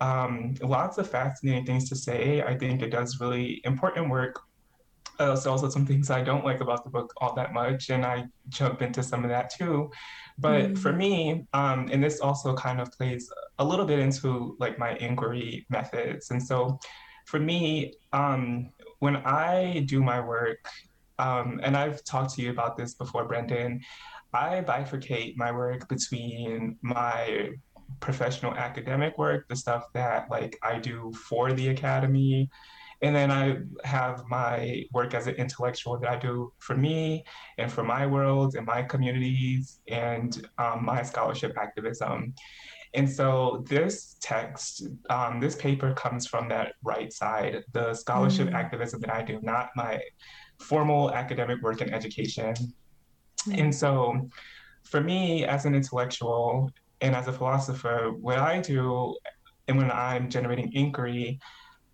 [0.00, 2.42] um, lots of fascinating things to say.
[2.42, 4.40] I think it does really important work.
[5.18, 8.04] Uh, there's also some things I don't like about the book all that much, and
[8.04, 9.90] I jump into some of that too.
[10.38, 10.74] But mm-hmm.
[10.74, 14.96] for me, um, and this also kind of plays a little bit into like my
[14.96, 16.30] inquiry methods.
[16.30, 16.80] And so
[17.26, 20.68] for me, um, when I do my work,
[21.18, 23.80] um, and I've talked to you about this before, Brendan,
[24.32, 27.50] I bifurcate my work between my
[28.00, 32.50] professional academic work, the stuff that like I do for the academy,
[33.02, 37.24] and then I have my work as an intellectual that I do for me
[37.58, 42.34] and for my world and my communities and um, my scholarship activism.
[42.94, 48.54] And so this text, um, this paper comes from that right side, the scholarship mm.
[48.54, 50.00] activism that I do, not my
[50.60, 52.54] formal academic work in education.
[53.48, 53.60] Mm.
[53.60, 54.28] And so
[54.84, 59.16] for me, as an intellectual and as a philosopher, what I do
[59.68, 61.40] and when I'm generating inquiry,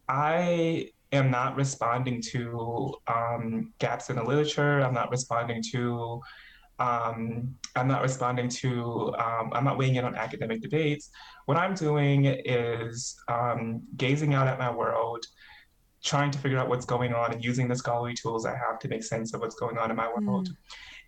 [0.08, 4.80] I am not responding to um, gaps in the literature.
[4.80, 6.20] I'm not responding to
[6.78, 11.10] um, I'm not responding to, um, I'm not weighing in on academic debates.
[11.46, 15.24] What I'm doing is um, gazing out at my world,
[16.04, 18.88] trying to figure out what's going on and using the scholarly tools I have to
[18.88, 20.48] make sense of what's going on in my world.
[20.48, 20.56] Mm.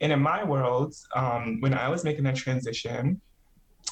[0.01, 3.21] And in my world, um, when I was making that transition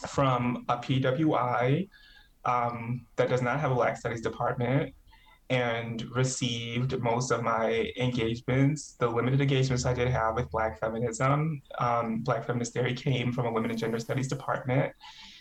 [0.08, 1.88] from a PWI
[2.44, 4.94] um, that does not have a Black Studies department
[5.50, 8.96] and received most of my engagements.
[8.98, 13.46] The limited engagements I did have with Black feminism, um, Black feminist theory came from
[13.46, 14.92] a women and gender studies department.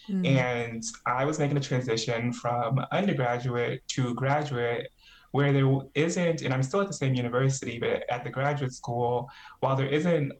[0.09, 0.25] Mm.
[0.25, 4.87] And I was making a transition from undergraduate to graduate
[5.31, 9.29] where there isn't, and I'm still at the same university, but at the graduate school,
[9.59, 10.31] while there isn't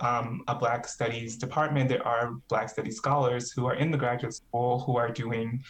[0.00, 4.34] um, a Black Studies department, there are Black Studies scholars who are in the graduate
[4.34, 5.62] school who are doing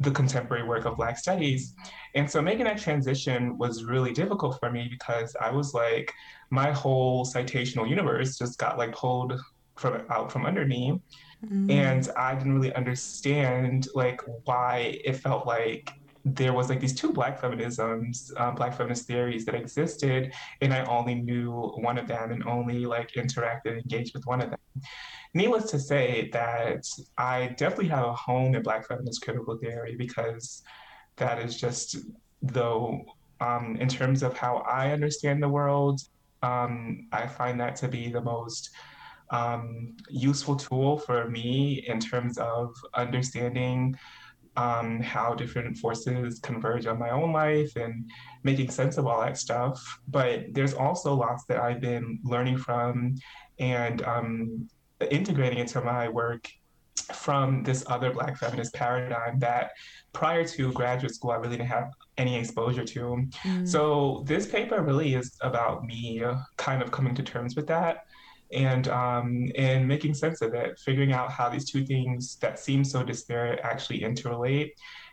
[0.00, 1.74] the contemporary work of Black studies.
[2.14, 6.12] And so making that transition was really difficult for me because I was like,
[6.50, 9.38] my whole citational universe just got like pulled
[9.76, 11.00] from out from under me.
[11.44, 11.70] Mm.
[11.70, 15.90] And I didn't really understand like why it felt like
[16.34, 20.84] there was like these two black feminisms um, black feminist theories that existed and i
[20.86, 24.58] only knew one of them and only like interacted and engaged with one of them.
[25.34, 26.84] Needless to say that
[27.18, 30.62] I definitely have a home in Black feminist critical theory because
[31.16, 31.96] that is just
[32.42, 33.04] though
[33.40, 36.00] um, in terms of how I understand the world,
[36.42, 38.70] um, I find that to be the most
[39.30, 43.94] um, useful tool for me in terms of understanding
[44.56, 48.10] um, how different forces converge on my own life and
[48.42, 50.00] making sense of all that stuff.
[50.08, 53.16] But there's also lots that I've been learning from
[53.58, 54.68] and um,
[55.10, 56.48] integrating into my work
[57.14, 59.70] from this other Black feminist paradigm that
[60.12, 63.28] prior to graduate school, I really didn't have any exposure to.
[63.44, 63.68] Mm.
[63.68, 66.22] So this paper really is about me
[66.56, 68.05] kind of coming to terms with that
[68.52, 72.84] and um, and making sense of it, figuring out how these two things that seem
[72.84, 74.70] so disparate actually interrelate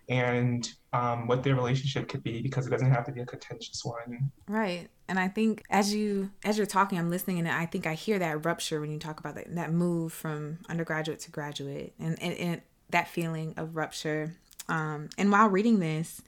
[0.09, 3.83] and um, what their relationship could be because it doesn't have to be a contentious
[3.83, 4.31] one.
[4.47, 4.89] Right.
[5.07, 8.19] And I think as you as you're talking, I'm listening and I think I hear
[8.19, 12.33] that rupture when you talk about that, that move from undergraduate to graduate and, and,
[12.35, 14.35] and that feeling of rupture.
[14.69, 16.21] Um, and while reading this,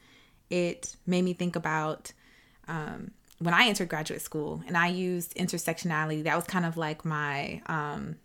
[0.49, 2.11] it made me think about
[2.67, 7.03] um, when I entered graduate school and I used intersectionality, that was kind of like
[7.03, 8.15] my um,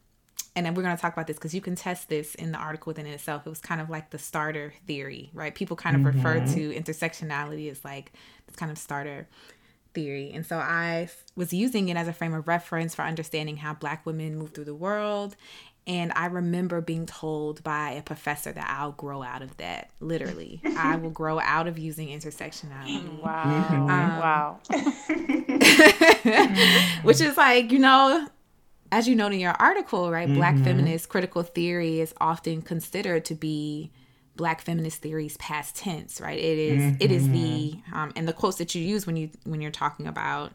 [0.56, 2.58] and then we're going to talk about this because you can test this in the
[2.58, 3.46] article within itself.
[3.46, 5.54] It was kind of like the starter theory, right?
[5.54, 6.18] People kind of mm-hmm.
[6.18, 8.12] refer to intersectionality as like
[8.46, 9.28] this kind of starter
[9.94, 10.30] theory.
[10.32, 14.04] And so I was using it as a frame of reference for understanding how Black
[14.04, 15.36] women move through the world.
[15.86, 19.90] And I remember being told by a professor that I'll grow out of that.
[19.98, 23.20] Literally, I will grow out of using intersectionality.
[23.20, 23.42] Wow.
[23.88, 24.60] Um, wow.
[27.02, 28.28] which is like, you know,
[28.92, 30.36] as you note in your article, right, mm-hmm.
[30.36, 33.90] Black feminist critical theory is often considered to be
[34.36, 36.96] black feminist theories past tense right it is, mm-hmm.
[36.98, 37.94] it is the mm-hmm.
[37.94, 40.52] um, and the quotes that you use when you when you're talking about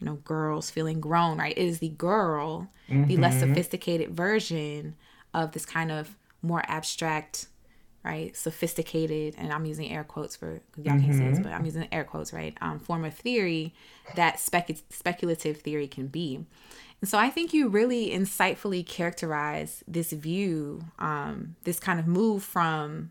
[0.00, 3.06] you know girls feeling grown right it is the girl mm-hmm.
[3.06, 3.50] the less mm-hmm.
[3.50, 4.94] sophisticated version
[5.32, 7.46] of this kind of more abstract
[8.04, 11.86] right sophisticated and i'm using air quotes for y'all can't see this but i'm using
[11.92, 13.74] air quotes right um, form of theory
[14.14, 16.44] that spec- speculative theory can be
[17.04, 22.42] and so I think you really insightfully characterize this view, um, this kind of move
[22.42, 23.10] from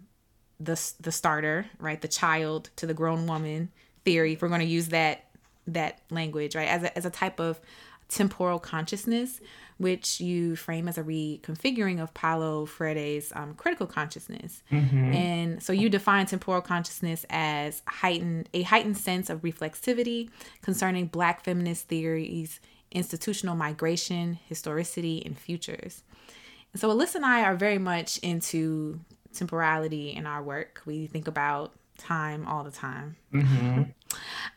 [0.60, 3.69] the the starter, right, the child to the grown woman
[4.04, 4.34] theory.
[4.34, 5.26] If we're going to use that
[5.67, 7.60] that language, right, as a, as a type of
[8.10, 9.41] temporal consciousness,
[9.78, 14.62] which you frame as a reconfiguring of Paulo Freire's um, critical consciousness.
[14.71, 15.13] Mm-hmm.
[15.13, 20.30] And so you define temporal consciousness as heightened a heightened sense of reflexivity
[20.62, 22.60] concerning Black feminist theories
[22.93, 26.04] institutional migration, historicity, and futures.
[26.71, 28.99] And so Alyssa and I are very much into
[29.34, 30.82] temporality in our work.
[30.86, 33.15] We think about time all the time.
[33.34, 33.84] Mm-hmm.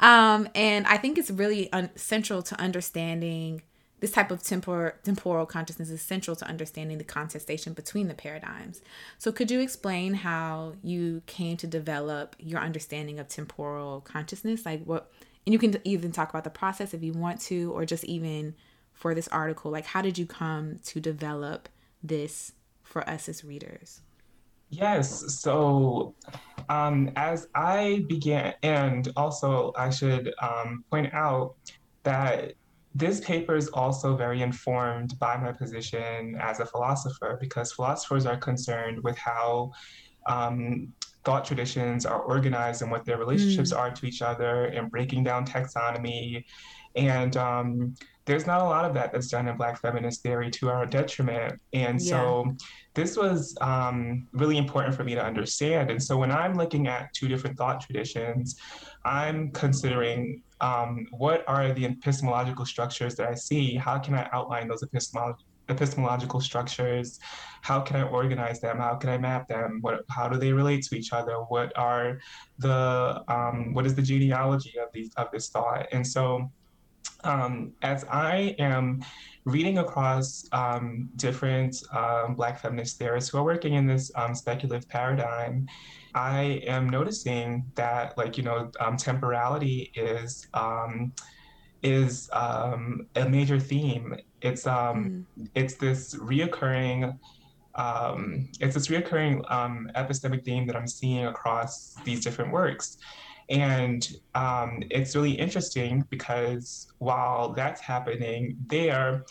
[0.00, 3.62] um, and I think it's really un- central to understanding
[4.00, 8.82] this type of tempor- temporal consciousness is central to understanding the contestation between the paradigms.
[9.16, 14.66] So, could you explain how you came to develop your understanding of temporal consciousness?
[14.66, 15.10] Like, what
[15.46, 18.54] and you can even talk about the process if you want to or just even
[18.92, 21.68] for this article like how did you come to develop
[22.02, 24.00] this for us as readers
[24.70, 26.14] yes so
[26.68, 31.54] um, as i began and also i should um, point out
[32.02, 32.54] that
[32.94, 38.38] this paper is also very informed by my position as a philosopher because philosophers are
[38.38, 39.70] concerned with how
[40.26, 40.92] um,
[41.26, 43.78] thought traditions are organized and what their relationships mm.
[43.78, 46.44] are to each other and breaking down taxonomy.
[46.94, 47.94] And um,
[48.26, 51.60] there's not a lot of that that's done in Black feminist theory to our detriment.
[51.72, 52.10] And yeah.
[52.10, 52.56] so
[52.94, 55.90] this was um, really important for me to understand.
[55.90, 58.60] And so when I'm looking at two different thought traditions,
[59.04, 63.76] I'm considering um, what are the epistemological structures that I see?
[63.76, 67.18] How can I outline those epistemological epistemological structures
[67.62, 70.80] how can i organize them how can i map them what how do they relate
[70.80, 72.20] to each other what are
[72.58, 76.48] the um, what is the genealogy of these of this thought and so
[77.24, 79.02] um, as i am
[79.44, 84.88] reading across um, different um, black feminist theorists who are working in this um, speculative
[84.88, 85.66] paradigm
[86.14, 90.46] i am noticing that like you know um, temporality is
[91.82, 94.16] is um, a major theme.
[94.42, 95.48] It's um, mm.
[95.54, 97.18] it's this reoccurring
[97.74, 102.96] um, it's this reoccurring um, epistemic theme that I'm seeing across these different works.
[103.48, 109.24] And um, it's really interesting because while that's happening there,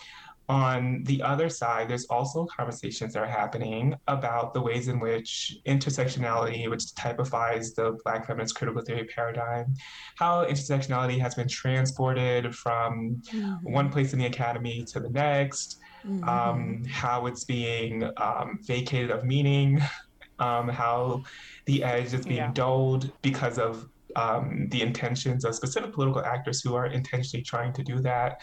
[0.48, 5.58] on the other side, there's also conversations that are happening about the ways in which
[5.66, 9.74] intersectionality, which typifies the Black feminist critical theory paradigm,
[10.16, 13.72] how intersectionality has been transported from mm-hmm.
[13.72, 16.28] one place in the academy to the next, mm-hmm.
[16.30, 19.82] um, how it's being um, vacated of meaning,
[20.40, 21.24] um, how
[21.66, 22.52] the edge is being yeah.
[22.52, 27.84] dulled because of um, the intentions of specific political actors who are intentionally trying to
[27.84, 28.42] do that.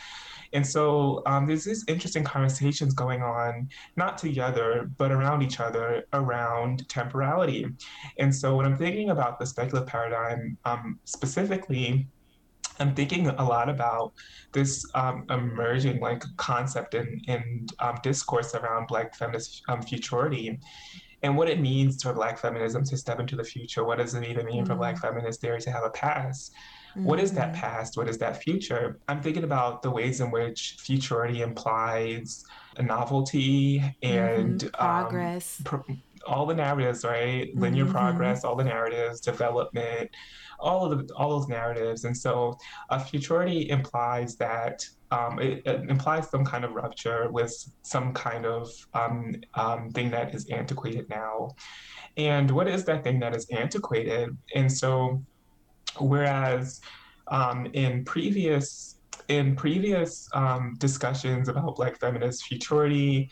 [0.53, 6.05] And so um, there's these interesting conversations going on, not together, but around each other,
[6.13, 7.67] around temporality.
[8.19, 12.07] And so when I'm thinking about the speculative paradigm um, specifically,
[12.79, 14.13] I'm thinking a lot about
[14.53, 20.59] this um, emerging like concept and, um, discourse around Black feminist um, futurity
[21.23, 23.85] and what it means for Black feminism to step into the future.
[23.85, 24.67] What does it even mean mm-hmm.
[24.67, 26.53] for Black feminist theory to have a past?
[26.91, 27.05] Mm-hmm.
[27.05, 27.61] What is that mm-hmm.
[27.61, 27.97] past?
[27.97, 28.99] What is that future?
[29.09, 32.45] I'm thinking about the ways in which futurity implies
[32.77, 34.69] a novelty and mm-hmm.
[34.69, 35.61] progress.
[35.61, 37.55] Um, pro- all the narratives, right?
[37.55, 37.93] Linear mm-hmm.
[37.93, 40.11] progress, all the narratives, development,
[40.59, 42.05] all of the, all those narratives.
[42.05, 42.57] And so,
[42.91, 48.47] a futurity implies that um, it, it, implies some kind of rupture with some kind
[48.47, 51.51] of um, um, thing that is antiquated now.
[52.17, 54.37] And what is that thing that is antiquated?
[54.55, 55.23] And so,
[55.99, 56.81] Whereas
[57.29, 58.97] um, in previous
[59.29, 63.31] in previous um, discussions about Black feminist futurity,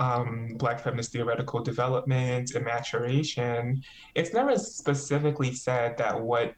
[0.00, 3.82] um, Black feminist theoretical development and maturation,
[4.14, 6.54] it's never specifically said that what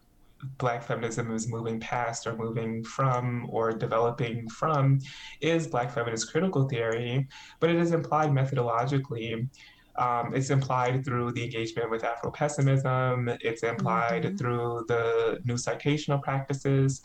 [0.58, 4.98] Black feminism is moving past or moving from or developing from
[5.40, 7.28] is Black feminist critical theory,
[7.60, 9.48] but it is implied methodologically
[9.96, 13.28] um, it's implied through the engagement with Afro pessimism.
[13.40, 14.36] It's implied mm-hmm.
[14.36, 17.02] through the new citational practices.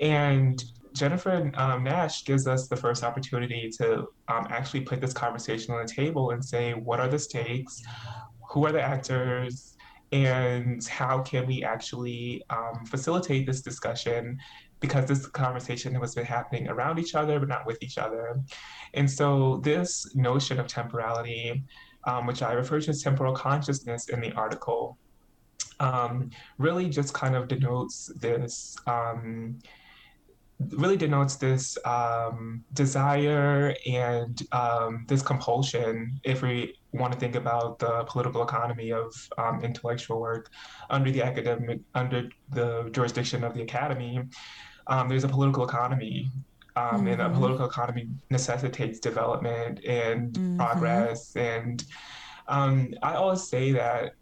[0.00, 0.62] And
[0.98, 5.84] Jennifer um, Nash gives us the first opportunity to um, actually put this conversation on
[5.84, 7.82] the table and say, what are the stakes?
[8.50, 9.76] who are the actors?
[10.10, 14.38] And how can we actually um, facilitate this discussion?
[14.80, 18.40] Because this conversation has been happening around each other but not with each other.
[18.94, 21.62] And so this notion of temporality
[22.04, 24.96] um, which i refer to as temporal consciousness in the article
[25.80, 29.58] um, really just kind of denotes this um,
[30.70, 37.78] really denotes this um, desire and um, this compulsion, if we want to think about
[37.78, 40.50] the political economy of um, intellectual work
[40.90, 44.20] under the academic, under the jurisdiction of the academy,
[44.88, 46.30] um, there's a political economy.
[46.74, 47.08] Um, mm-hmm.
[47.08, 50.58] And a political economy necessitates development and mm-hmm.
[50.58, 51.34] progress.
[51.34, 51.84] And
[52.46, 54.14] um, I always say that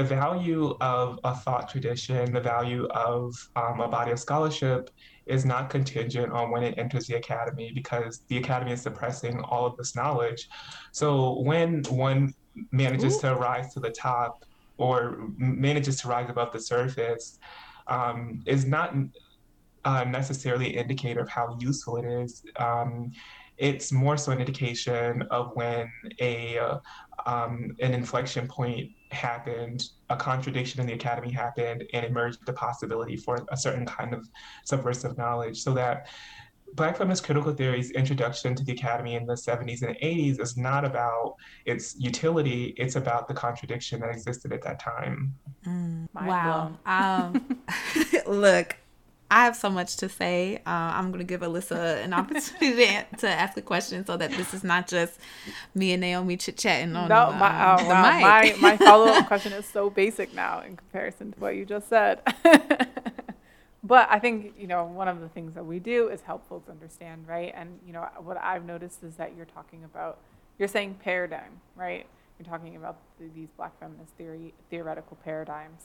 [0.00, 4.88] the value of a thought tradition, the value of um, a body of scholarship
[5.26, 9.66] is not contingent on when it enters the academy because the academy is suppressing all
[9.66, 10.48] of this knowledge.
[10.92, 12.32] So when one
[12.72, 13.28] manages Ooh.
[13.28, 14.42] to rise to the top
[14.78, 17.38] or manages to rise above the surface,
[17.86, 18.94] um, is not
[19.84, 22.42] uh, necessarily an indicator of how useful it is.
[22.56, 23.12] Um,
[23.58, 26.78] it's more so an indication of when a uh,
[27.26, 33.16] um, an inflection point happened, a contradiction in the academy happened, and emerged the possibility
[33.16, 34.28] for a certain kind of
[34.64, 35.60] subversive knowledge.
[35.62, 36.08] So that
[36.74, 40.84] Black feminist critical theory's introduction to the academy in the 70s and 80s is not
[40.84, 41.34] about
[41.66, 45.34] its utility, it's about the contradiction that existed at that time.
[45.66, 46.72] Mm, wow.
[46.86, 47.58] Um,
[48.26, 48.76] look,
[49.30, 50.56] I have so much to say.
[50.66, 54.52] Uh, I'm going to give Alyssa an opportunity to ask a question so that this
[54.52, 55.20] is not just
[55.74, 58.20] me and Naomi chit chatting on no, my, um, oh, wow.
[58.20, 61.88] my, my follow up question is so basic now in comparison to what you just
[61.88, 62.20] said.
[63.84, 66.68] but I think, you know, one of the things that we do is help folks
[66.68, 67.52] understand, right?
[67.56, 70.18] And, you know, what I've noticed is that you're talking about,
[70.58, 72.04] you're saying paradigm, right?
[72.38, 75.84] You're talking about these black feminist theory, theoretical paradigms.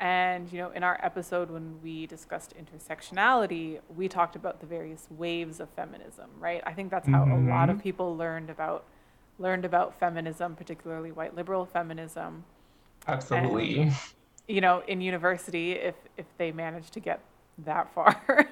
[0.00, 5.06] And you know, in our episode when we discussed intersectionality, we talked about the various
[5.10, 6.62] waves of feminism, right?
[6.64, 7.48] I think that's how mm-hmm.
[7.48, 8.84] a lot of people learned about
[9.38, 12.44] learned about feminism, particularly white liberal feminism.
[13.06, 13.80] Absolutely.
[13.80, 13.92] And,
[14.48, 17.20] you know, in university, if if they managed to get
[17.58, 18.48] that far.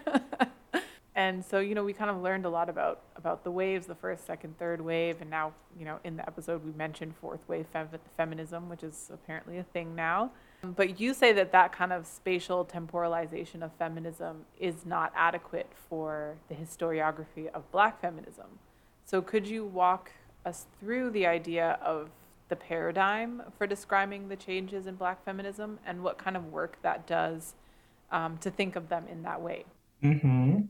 [1.14, 3.94] and so, you know, we kind of learned a lot about about the waves, the
[3.94, 7.66] first, second, third wave, and now, you know, in the episode we mentioned fourth wave
[7.72, 7.88] fem-
[8.18, 10.30] feminism, which is apparently a thing now.
[10.62, 16.36] But you say that that kind of spatial temporalization of feminism is not adequate for
[16.48, 18.46] the historiography of black feminism.
[19.04, 20.10] So could you walk
[20.44, 22.10] us through the idea of
[22.48, 27.06] the paradigm for describing the changes in black feminism and what kind of work that
[27.06, 27.54] does
[28.10, 29.64] um, to think of them in that way?
[30.02, 30.60] Mm-hmm.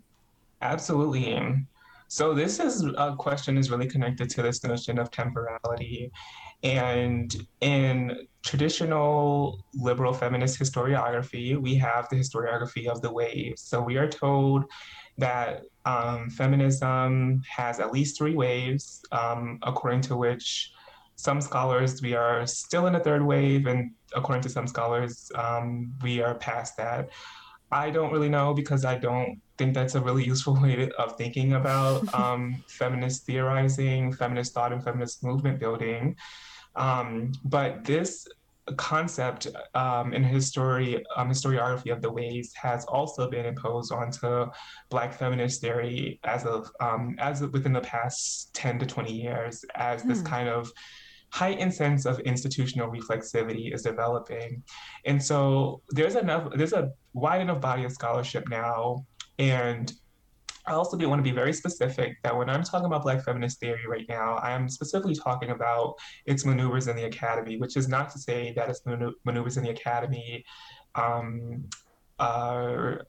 [0.60, 1.66] Absolutely.
[2.08, 6.10] So this is a question is really connected to this notion of temporality
[6.62, 13.62] and in traditional liberal feminist historiography, we have the historiography of the waves.
[13.62, 14.64] So we are told
[15.18, 20.72] that um, feminism has at least three waves, um, according to which
[21.14, 25.92] some scholars we are still in the third wave, and according to some scholars, um,
[26.02, 27.10] we are past that.
[27.70, 31.54] I don't really know because I don't think that's a really useful way of thinking
[31.54, 36.16] about um, feminist theorizing, feminist thought, and feminist movement building.
[36.76, 38.26] Um, but this
[38.76, 44.46] concept um, in history, um, historiography of the waves has also been imposed onto
[44.90, 49.64] Black feminist theory as of um, as of within the past ten to twenty years,
[49.74, 50.26] as this hmm.
[50.26, 50.70] kind of
[51.30, 54.62] heightened sense of institutional reflexivity is developing,
[55.04, 59.04] and so there's enough there's a wide enough body of scholarship now,
[59.38, 59.92] and
[60.68, 63.58] I also do want to be very specific that when I'm talking about Black feminist
[63.58, 65.94] theory right now, I am specifically talking about
[66.26, 68.82] its maneuvers in the academy, which is not to say that its
[69.24, 70.44] maneuvers in the academy
[70.94, 71.64] um,
[72.18, 73.06] are,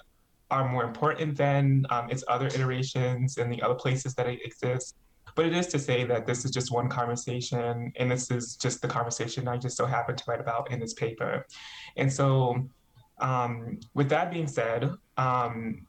[0.49, 4.93] are more important than um, its other iterations and the other places that it exists.
[5.35, 8.81] But it is to say that this is just one conversation, and this is just
[8.81, 11.45] the conversation I just so happened to write about in this paper.
[11.97, 12.67] And so,
[13.19, 15.85] um, with that being said, um,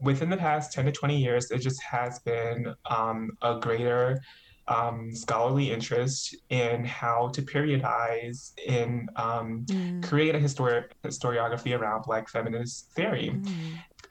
[0.00, 4.20] within the past 10 to 20 years, it just has been um, a greater
[4.68, 10.02] um, scholarly interest in how to periodize and um, mm.
[10.02, 13.32] create a histori- historiography around Black feminist theory.
[13.34, 13.52] Mm.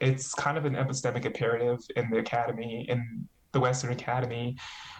[0.00, 4.56] It's kind of an epistemic imperative in the academy, in the Western Academy,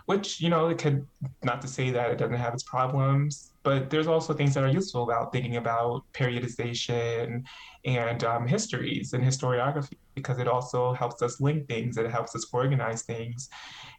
[0.07, 1.07] which, you know, it could,
[1.43, 4.69] not to say that it doesn't have its problems, but there's also things that are
[4.69, 7.45] useful about thinking about periodization
[7.85, 12.47] and um, histories and historiography because it also helps us link things, it helps us
[12.53, 13.49] organize things.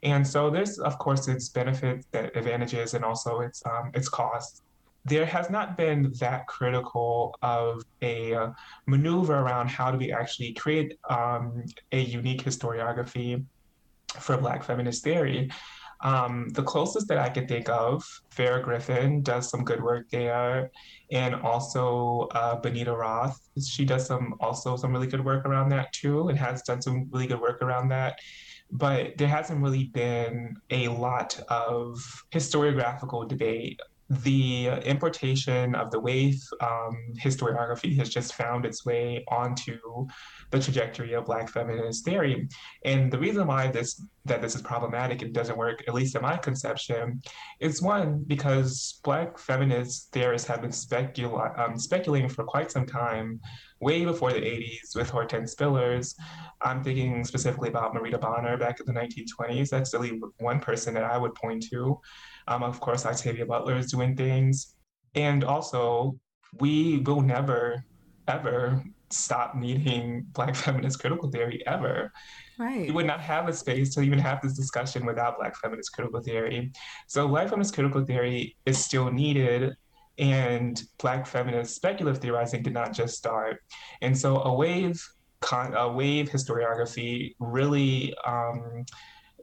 [0.04, 4.64] And so there's, of course, its benefits, advantages, and also its um, its costs.
[5.06, 8.52] There has not been that critical of a
[8.86, 13.44] maneuver around how do we actually create um, a unique historiography
[14.20, 15.50] for Black feminist theory.
[16.04, 18.04] Um, the closest that I could think of,
[18.36, 20.72] Farah Griffin does some good work there,
[21.12, 23.40] and also uh, Benita Roth.
[23.64, 27.08] She does some also some really good work around that too, and has done some
[27.12, 28.20] really good work around that.
[28.72, 32.02] But there hasn't really been a lot of
[32.32, 33.80] historiographical debate
[34.12, 39.78] the importation of the wave um, historiography has just found its way onto
[40.50, 42.50] the trajectory of Black feminist theory.
[42.84, 46.22] And the reason why this that this is problematic and doesn't work, at least in
[46.22, 47.22] my conception,
[47.60, 53.40] is one because Black feminist theorists have been specula- um, speculating for quite some time,
[53.80, 56.16] way before the 80s with Hortense Spillers.
[56.62, 59.70] I'm thinking specifically about Marita Bonner back in the 1920s.
[59.70, 62.00] That's really one person that I would point to.
[62.48, 64.76] Um, of course, Octavia Butler is doing things.
[65.16, 66.18] And also,
[66.60, 67.84] we will never,
[68.28, 72.12] ever stop needing Black feminist critical theory ever.
[72.58, 72.88] Right.
[72.88, 76.22] We would not have a space to even have this discussion without Black feminist critical
[76.22, 76.72] theory.
[77.08, 79.76] So, Black feminist critical theory is still needed.
[80.18, 83.62] And Black feminist speculative theorizing did not just start.
[84.02, 85.02] And so, a wave,
[85.52, 88.86] a wave historiography really um,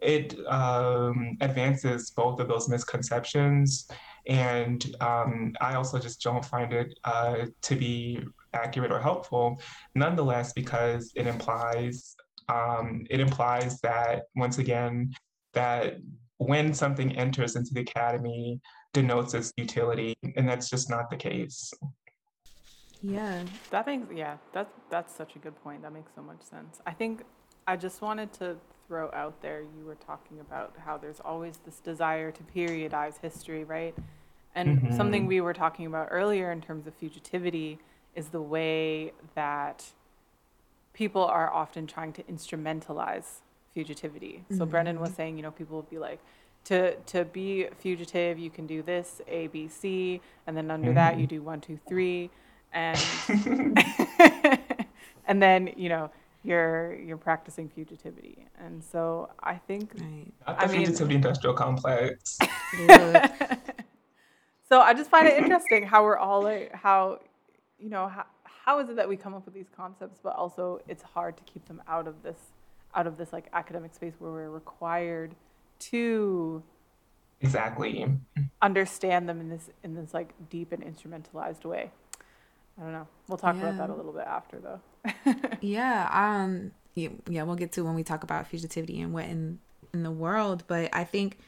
[0.02, 3.88] it um, advances both of those misconceptions.
[4.26, 8.20] And um, I also just don't find it uh, to be
[8.52, 9.60] accurate or helpful,
[9.94, 12.16] nonetheless, because it implies
[12.48, 15.12] um, it implies that once again
[15.52, 15.98] that
[16.38, 18.60] when something enters into the academy
[18.92, 21.72] denotes its utility, and that's just not the case.
[23.02, 25.82] Yeah, that makes yeah that's that's such a good point.
[25.82, 26.80] That makes so much sense.
[26.86, 27.22] I think
[27.66, 28.56] I just wanted to
[28.88, 33.62] throw out there, you were talking about how there's always this desire to periodize history,
[33.62, 33.94] right?
[34.54, 34.96] And mm-hmm.
[34.96, 37.78] something we were talking about earlier in terms of fugitivity
[38.16, 39.84] is the way that
[40.94, 43.40] people are often trying to instrumentalize
[43.76, 44.40] fugitivity.
[44.48, 44.70] So mm-hmm.
[44.70, 46.18] Brendan was saying, you know, people will be like,
[46.64, 50.96] to to be fugitive, you can do this A, B, C, and then under mm-hmm.
[50.96, 51.36] that you mm-hmm.
[51.36, 52.30] do one, two, three,
[52.72, 52.98] and
[55.26, 56.10] and then you know
[56.48, 58.46] you're you're practicing fugitivity.
[58.58, 60.32] And so I think right.
[60.46, 62.38] Not the I fugitivity mean, industrial complex.
[64.68, 67.20] so I just find it interesting how we're all like, how
[67.78, 70.80] you know how, how is it that we come up with these concepts, but also
[70.88, 72.38] it's hard to keep them out of this
[72.94, 75.34] out of this like academic space where we're required
[75.78, 76.62] to
[77.42, 78.10] exactly
[78.62, 81.90] understand them in this in this like deep and instrumentalized way.
[82.78, 83.06] I don't know.
[83.26, 83.68] We'll talk yeah.
[83.68, 84.80] about that a little bit after, though.
[85.60, 86.08] yeah.
[86.12, 86.72] Um.
[86.94, 87.42] Yeah, yeah.
[87.42, 89.58] We'll get to when we talk about fugitivity and what in
[89.92, 90.64] in the world.
[90.66, 91.38] But I think,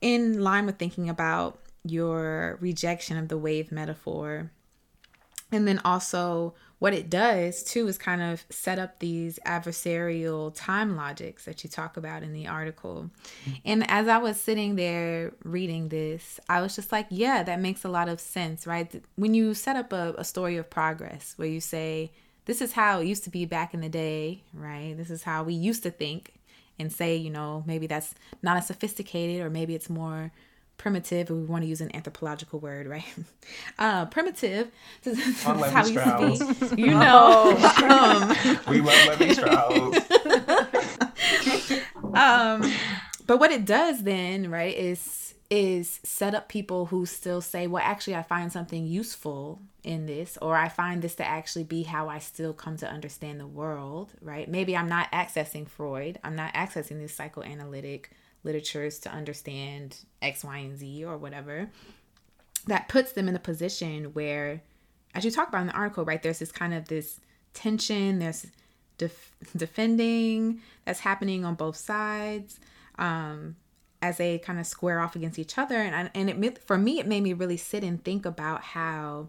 [0.00, 4.50] in line with thinking about your rejection of the wave metaphor,
[5.50, 10.94] and then also what it does too is kind of set up these adversarial time
[10.94, 13.10] logics that you talk about in the article.
[13.44, 13.54] Mm-hmm.
[13.64, 17.84] And as I was sitting there reading this, I was just like, yeah, that makes
[17.84, 19.02] a lot of sense, right?
[19.14, 22.12] When you set up a, a story of progress where you say,
[22.44, 24.94] this is how it used to be back in the day, right?
[24.96, 26.34] This is how we used to think,
[26.78, 30.30] and say, you know, maybe that's not as sophisticated or maybe it's more
[30.78, 33.04] primitive, we want to use an anthropological word, right?
[33.78, 34.70] Uh, primitive.
[35.02, 36.82] This is how we be.
[36.82, 37.56] You know.
[37.88, 38.36] um,
[38.68, 39.96] we love Levi Strauss.
[42.14, 42.72] um,
[43.26, 47.82] but what it does then, right, is is set up people who still say, well,
[47.84, 52.08] actually, I find something useful in this, or I find this to actually be how
[52.08, 54.48] I still come to understand the world, right?
[54.48, 58.10] Maybe I'm not accessing Freud, I'm not accessing this psychoanalytic
[58.46, 61.68] literatures to understand X, Y, and Z or whatever,
[62.66, 64.62] that puts them in a position where,
[65.14, 67.20] as you talk about in the article, right, there's this kind of this
[67.52, 68.46] tension, there's
[68.96, 72.58] def- defending that's happening on both sides.
[72.98, 73.56] Um,
[74.02, 77.06] as they kind of square off against each other and and it for me it
[77.06, 79.28] made me really sit and think about how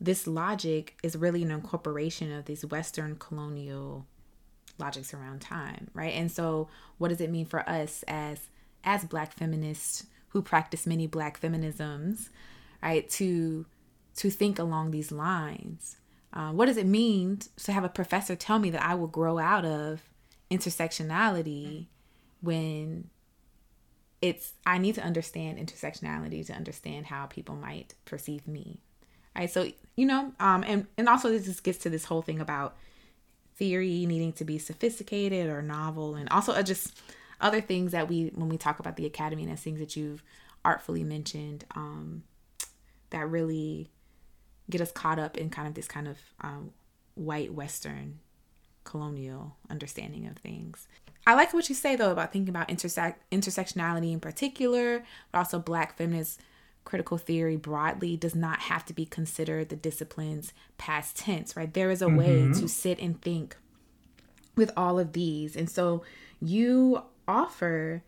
[0.00, 4.06] this logic is really an incorporation of these western colonial
[4.80, 6.14] logics around time, right?
[6.14, 6.68] And so
[6.98, 8.48] what does it mean for us as
[8.82, 12.30] as black feminists who practice many black feminisms,
[12.82, 13.08] right?
[13.10, 13.66] To
[14.16, 15.96] to think along these lines.
[16.32, 19.38] Uh, what does it mean to have a professor tell me that I will grow
[19.38, 20.00] out of
[20.50, 21.86] intersectionality
[22.40, 23.10] when
[24.20, 28.80] it's I need to understand intersectionality to understand how people might perceive me.
[29.36, 29.50] Right.
[29.50, 32.76] So, you know, um, and, and also this just gets to this whole thing about
[33.60, 37.00] theory needing to be sophisticated or novel, and also uh, just
[37.40, 40.24] other things that we when we talk about the academy and things that you've
[40.64, 42.24] artfully mentioned um,
[43.10, 43.90] that really
[44.68, 46.72] get us caught up in kind of this kind of um,
[47.14, 48.18] white Western
[48.84, 50.88] colonial understanding of things.
[51.26, 55.58] I like what you say though about thinking about intersect intersectionality in particular, but also
[55.58, 56.40] Black feminist
[56.84, 61.72] critical theory broadly does not have to be considered the discipline's past tense, right?
[61.72, 62.60] There is a way mm-hmm.
[62.60, 63.56] to sit and think
[64.56, 65.56] with all of these.
[65.56, 66.02] And so
[66.40, 68.02] you offer,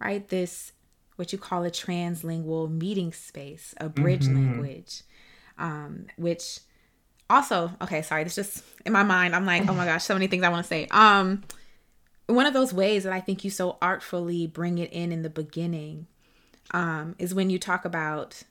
[0.00, 0.72] right, this
[1.16, 4.34] what you call a translingual meeting space, a bridge mm-hmm.
[4.34, 5.02] language,
[5.58, 6.58] um, which
[7.30, 10.26] also, okay, sorry, this just in my mind, I'm like, oh my gosh, so many
[10.26, 10.88] things I want to say.
[10.90, 11.44] Um,
[12.26, 15.30] one of those ways that I think you so artfully bring it in in the
[15.30, 16.06] beginning
[16.72, 18.42] um, is when you talk about,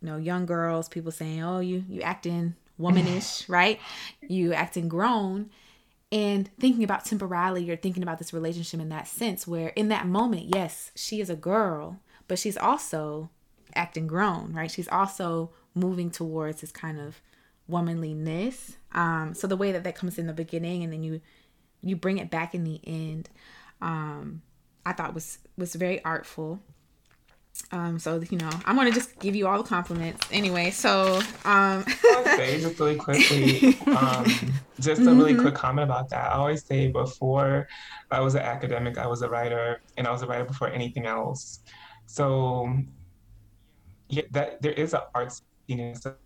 [0.00, 3.80] you know, young girls, people saying, "Oh, you you acting womanish, right?
[4.20, 5.50] You acting grown."
[6.10, 10.06] And thinking about temporality, you're thinking about this relationship in that sense, where in that
[10.06, 13.28] moment, yes, she is a girl, but she's also
[13.74, 14.70] acting grown, right?
[14.70, 17.20] She's also moving towards this kind of
[17.66, 18.76] womanliness.
[18.92, 21.20] Um, so the way that that comes in the beginning, and then you
[21.82, 23.28] you bring it back in the end,
[23.80, 24.42] um,
[24.84, 26.60] I thought was was very artful.
[27.70, 30.70] Um, so you know, I'm gonna just give you all the compliments anyway.
[30.70, 31.84] So, um,
[32.24, 34.24] say just really quickly, um,
[34.80, 35.42] just a really mm-hmm.
[35.42, 36.32] quick comment about that.
[36.32, 37.68] I always say before
[38.10, 41.06] I was an academic, I was a writer, and I was a writer before anything
[41.06, 41.60] else.
[42.06, 42.72] So,
[44.08, 45.38] yeah, that there is an art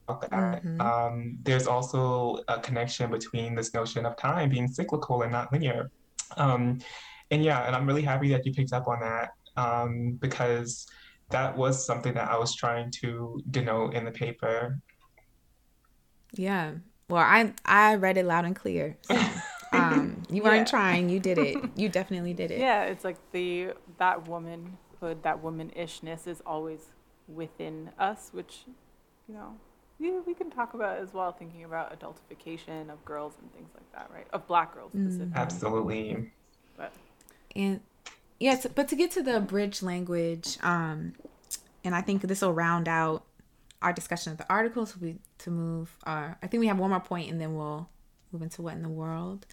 [0.09, 0.65] about that.
[0.65, 0.81] Mm-hmm.
[0.81, 5.91] Um, there's also a connection between this notion of time being cyclical and not linear.
[6.37, 6.79] Um,
[7.31, 10.87] and yeah, and I'm really happy that you picked up on that um, because
[11.33, 14.79] that was something that I was trying to denote in the paper.
[16.33, 16.73] Yeah.
[17.09, 18.97] Well, I I read it loud and clear.
[19.03, 19.21] So,
[19.73, 20.71] um, you weren't yeah.
[20.71, 21.09] trying.
[21.09, 21.57] You did it.
[21.77, 22.61] You definitely did it.
[22.61, 26.91] Yeah, it's like the that womanhood, that woman-ishness is always
[27.29, 28.65] within us, which,
[29.29, 29.55] you know,
[29.99, 31.33] yeah, we can talk about as well.
[31.33, 34.27] Thinking about adultification of girls and things like that, right?
[34.33, 35.05] Of Black girls mm.
[35.05, 35.41] specifically.
[35.41, 36.33] Absolutely.
[36.77, 36.93] But
[37.55, 37.81] and
[38.43, 41.15] yes, but to get to the bridge language, um,
[41.85, 43.25] and I think this will round out
[43.81, 44.97] our discussion of the articles.
[44.97, 45.97] We to move.
[46.07, 47.89] Uh, I think we have one more point, and then we'll
[48.33, 49.47] move into what in the world.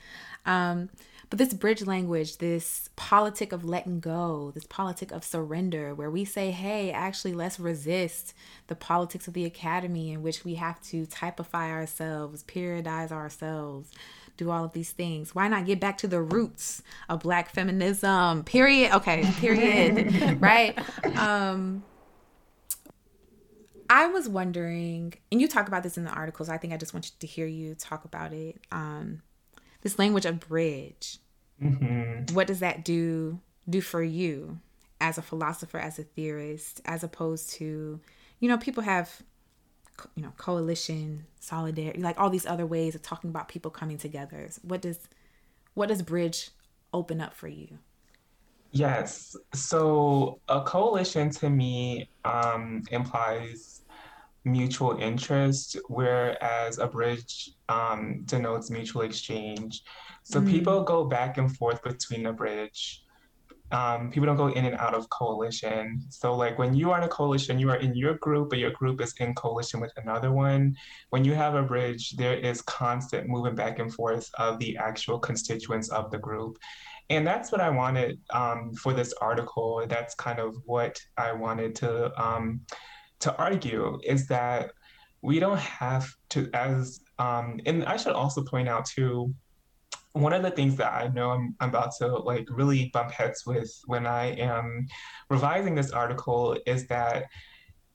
[0.46, 0.90] Um,
[1.30, 6.26] but this bridge language, this politic of letting go, this politic of surrender, where we
[6.26, 8.34] say, hey, actually, let's resist
[8.68, 13.92] the politics of the academy in which we have to typify ourselves, periodize ourselves,
[14.40, 15.36] do all of these things.
[15.36, 18.44] Why not get back to the roots of black feminism?
[18.44, 18.94] Period.
[18.96, 20.40] Okay, period.
[20.42, 20.78] right?
[21.18, 21.84] Um
[23.90, 26.48] I was wondering, and you talk about this in the articles.
[26.48, 28.62] I think I just want to hear you talk about it.
[28.72, 29.24] Um,
[29.82, 31.18] this language of bridge.
[31.62, 32.36] Mm-hmm.
[32.36, 34.60] What does that do do for you
[35.02, 38.00] as a philosopher, as a theorist, as opposed to,
[38.40, 39.24] you know, people have
[40.16, 44.50] you know coalition solidarity like all these other ways of talking about people coming together.
[44.62, 45.08] What does
[45.74, 46.50] what does bridge
[46.94, 47.80] open up for you?
[48.72, 49.36] Yes.
[49.54, 53.82] So a coalition to me um, implies
[54.46, 59.84] mutual interest whereas a bridge um, denotes mutual exchange.
[60.24, 60.52] So mm-hmm.
[60.52, 63.04] people go back and forth between a bridge
[63.72, 66.02] um, people don't go in and out of coalition.
[66.10, 68.72] So, like when you are in a coalition, you are in your group, but your
[68.72, 70.76] group is in coalition with another one.
[71.10, 75.20] When you have a bridge, there is constant moving back and forth of the actual
[75.20, 76.58] constituents of the group.
[77.12, 79.84] And that's what I wanted um, for this article.
[79.88, 82.62] That's kind of what I wanted to um,
[83.20, 84.72] to argue is that
[85.22, 89.34] we don't have to, as um, and I should also point out too
[90.22, 93.46] one of the things that I know I'm, I'm, about to like really bump heads
[93.46, 94.88] with when I am
[95.32, 97.26] revising this article is that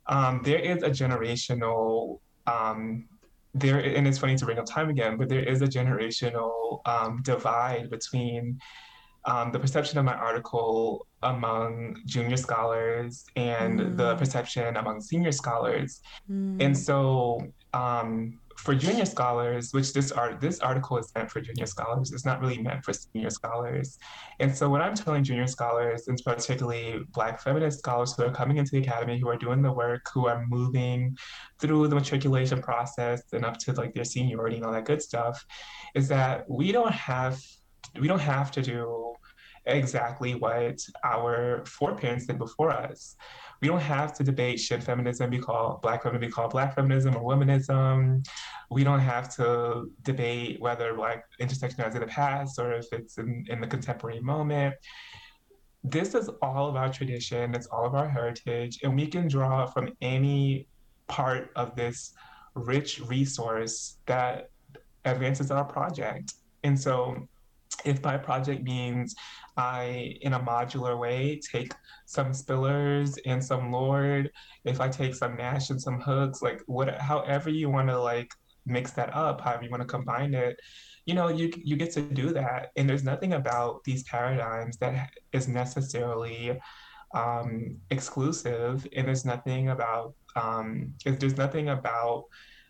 [0.06, 3.08] um, there is a generational um,
[3.54, 7.22] there and it's funny to bring up time again, but there is a generational um,
[7.22, 8.58] divide between
[9.26, 13.96] um, the perception of my article among junior scholars and mm.
[13.96, 16.00] the perception among senior scholars.
[16.30, 16.62] Mm.
[16.62, 17.40] And so
[17.72, 22.24] um, for junior scholars, which this art this article is meant for junior scholars, it's
[22.24, 23.98] not really meant for senior scholars.
[24.40, 28.57] And so what I'm telling junior scholars, and particularly Black feminist scholars who are coming
[28.57, 31.16] into the academy, who are doing the work, who are moving
[31.61, 35.44] through the matriculation process and up to like their seniority and all that good stuff,
[35.94, 37.40] is that we don't have
[38.00, 39.13] we don't have to do
[39.66, 43.16] exactly what our foreparents did before us.
[43.60, 47.16] We don't have to debate should feminism be called black feminism be called black feminism
[47.16, 48.26] or womanism.
[48.70, 53.18] We don't have to debate whether black intersectionality is in the past or if it's
[53.18, 54.74] in, in the contemporary moment.
[55.82, 59.66] This is all of our tradition, it's all of our heritage, and we can draw
[59.66, 60.66] from any
[61.08, 62.14] part of this
[62.54, 64.50] rich resource that
[65.04, 66.32] advances our project.
[66.62, 67.28] And so
[67.84, 69.14] if my project means
[69.57, 71.72] I, in a modular way, take
[72.07, 74.30] some spillers and some Lorde,
[74.64, 78.32] if I take some Nash and some hooks, like what, however you want to like
[78.66, 80.59] mix that up, however you want to combine it,
[81.07, 82.70] you know, you you get to do that.
[82.76, 86.59] And there's nothing about these paradigms that is necessarily
[87.14, 92.24] um, exclusive, and there's nothing about um, there's nothing about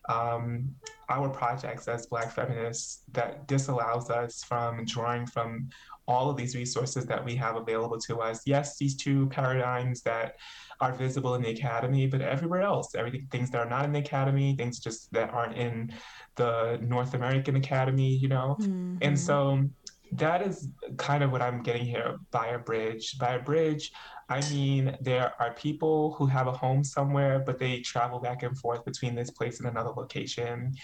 [0.09, 0.75] um,
[1.09, 5.69] our projects as Black feminists that disallows us from drawing from
[6.07, 8.43] all of these resources that we have available to us.
[8.45, 10.37] Yes, these two paradigms that
[10.81, 14.01] are visible in the academy, but everywhere else, everything things that are not in the
[14.01, 15.93] academy, things just that aren't in
[16.37, 18.57] the North American Academy, you know.
[18.61, 18.99] Mm-hmm.
[19.01, 19.65] And so
[20.15, 23.19] that is kind of what I'm getting here by a bridge.
[23.19, 23.93] By a bridge,
[24.29, 28.57] I mean there are people who have a home somewhere, but they travel back and
[28.59, 30.75] forth between this place and another location.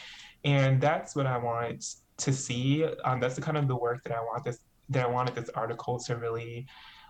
[0.45, 1.85] And that's what I want
[2.19, 2.85] to see.
[3.05, 4.59] Um, that's the kind of the work that I want this
[4.91, 6.67] that I wanted this article to really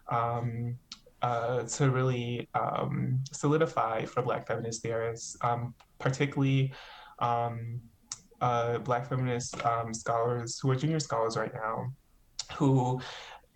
[0.09, 0.77] um,
[1.23, 6.73] uh, to really um, solidify for Black feminist theorists, um, particularly
[7.19, 7.81] um,
[8.41, 11.93] uh, Black feminist um, scholars who are junior scholars right now,
[12.53, 13.01] who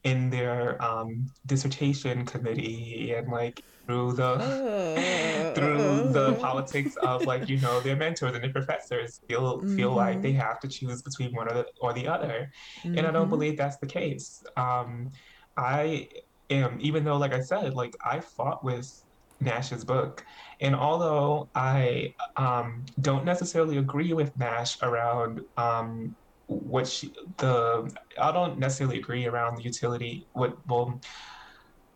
[0.05, 7.59] in their um, dissertation committee and like through the through the politics of like you
[7.61, 9.77] know their mentors and their professors feel mm-hmm.
[9.77, 12.51] feel like they have to choose between one or the, or the other
[12.83, 12.99] mm-hmm.
[12.99, 13.31] and i don't mm-hmm.
[13.31, 15.11] believe that's the case um,
[15.57, 16.09] i
[16.51, 19.05] am even though like i said like i fought with
[19.41, 20.25] nash's book
[20.61, 26.15] and although i um, don't necessarily agree with nash around um,
[26.55, 27.91] what she the
[28.21, 31.01] I don't necessarily agree around the utility what well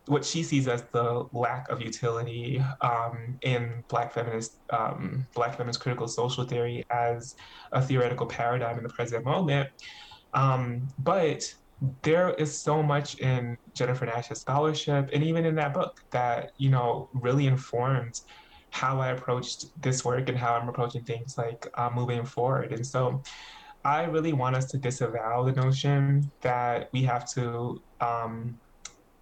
[0.07, 5.79] what she sees as the lack of utility um, in Black feminist um, Black feminist
[5.79, 7.35] critical social theory as
[7.73, 9.69] a theoretical paradigm in the present moment.
[10.33, 11.43] Um, but
[12.01, 16.69] there is so much in Jennifer Nash's scholarship and even in that book that you
[16.69, 18.13] know really informed
[18.71, 22.71] how I approached this work and how I'm approaching things like uh, moving forward.
[22.73, 23.23] And so
[23.85, 28.59] I really want us to disavow the notion that we have to um,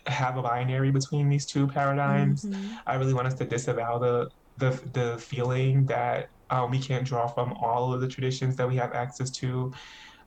[0.07, 2.43] have a binary between these two paradigms.
[2.43, 2.75] Mm-hmm.
[2.85, 7.27] I really want us to disavow the the, the feeling that um, we can't draw
[7.27, 9.71] from all of the traditions that we have access to.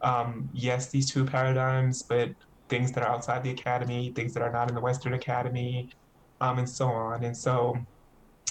[0.03, 2.31] Um, yes, these two paradigms, but
[2.69, 5.91] things that are outside the academy, things that are not in the Western Academy,
[6.41, 7.25] um, and so on.
[7.25, 7.77] And so,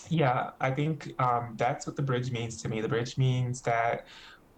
[0.10, 2.82] yeah, I think um, that's what the bridge means to me.
[2.82, 4.06] The bridge means that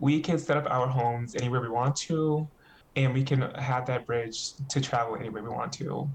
[0.02, 2.48] we can set up our homes anywhere we want to,
[2.96, 6.10] and we can have that bridge to travel anywhere we want to.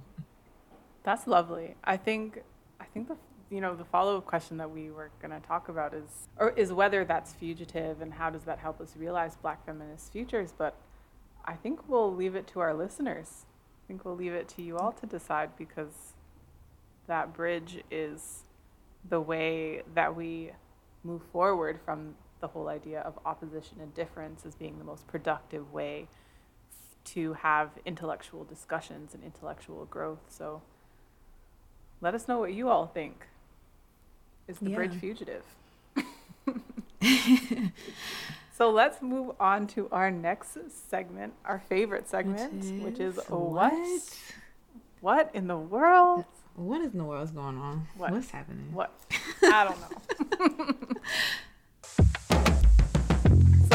[1.05, 1.77] That's lovely.
[1.85, 2.43] I think
[2.81, 3.17] I think the
[3.49, 6.51] you know the follow up question that we were going to talk about is or
[6.51, 10.53] is whether that's fugitive and how does that help us realize Black feminist futures.
[10.57, 10.77] But
[11.45, 13.47] I think we'll leave it to our listeners.
[13.47, 16.15] I think we'll leave it to you all to decide because
[17.07, 18.43] that bridge is
[19.09, 20.51] the way that we
[21.05, 25.73] move forward from the whole idea of opposition and difference as being the most productive
[25.73, 26.09] way
[27.05, 30.21] to have intellectual discussions and intellectual growth.
[30.29, 30.63] So
[32.01, 33.27] let us know what you all think.
[34.49, 34.77] Is the yeah.
[34.77, 35.43] bridge fugitive?
[38.57, 40.59] so let's move on to our next
[40.89, 43.73] segment, our favorite segment, which is, which is what?
[43.73, 44.19] what?
[45.01, 46.25] What in the world?
[46.55, 47.87] What in the world is going on?
[47.97, 48.13] What?
[48.13, 48.73] What's happening?
[48.73, 48.93] What?
[49.43, 50.77] I don't know.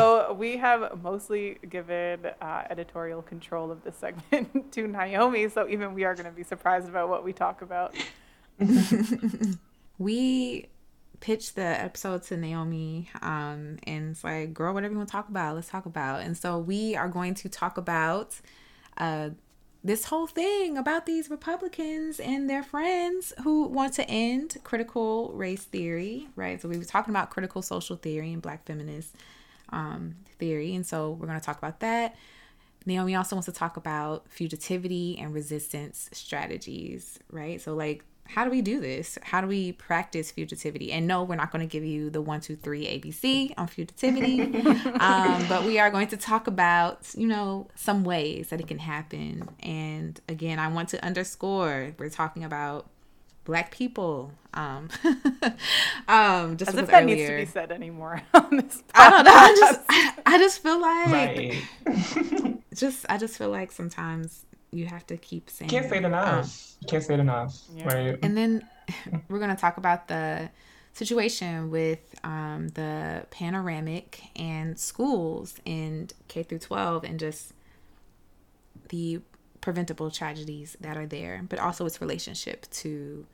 [0.02, 5.48] So we have mostly given uh, editorial control of this segment to Naomi.
[5.48, 7.94] So even we are going to be surprised about what we talk about.
[10.00, 10.70] we
[11.20, 15.30] pitched the episode to Naomi um, and it's like, girl, whatever you want to talk
[15.30, 16.22] about, let's talk about.
[16.22, 18.42] And so we are going to talk about
[18.98, 19.30] uh,
[19.84, 25.66] this whole thing about these Republicans and their friends who want to end critical race
[25.66, 26.60] theory, right?
[26.60, 29.16] So we were talking about critical social theory and black feminists
[29.72, 30.76] um, theory.
[30.76, 32.16] And so we're going to talk about that.
[32.86, 37.62] Naomi also wants to talk about fugitivity and resistance strategies, right?
[37.62, 39.18] So, like, how do we do this?
[39.24, 40.92] How do we practice fugitivity?
[40.92, 44.66] And no, we're not going to give you the one, two, three ABC on fugitivity,
[45.02, 48.80] um, but we are going to talk about, you know, some ways that it can
[48.80, 49.50] happen.
[49.60, 52.88] And again, I want to underscore we're talking about
[53.46, 54.32] black people.
[54.54, 54.90] Um,
[56.08, 58.22] um just as if that earlier, needs to be said anymore.
[58.34, 59.32] I don't know.
[59.34, 62.58] I just, I, I just feel like, right.
[62.76, 65.70] just, I just feel like sometimes you have to keep saying.
[65.70, 66.46] Can't say it enough.
[66.82, 67.62] Um, Can't say it enough.
[67.74, 67.86] Yeah.
[67.86, 68.20] Right.
[68.22, 68.68] And then
[69.30, 70.50] we're gonna talk about the
[70.94, 77.54] situation with um, the panoramic and schools in K through 12 and just
[78.90, 79.22] the
[79.62, 83.26] preventable tragedies that are there, but also its relationship to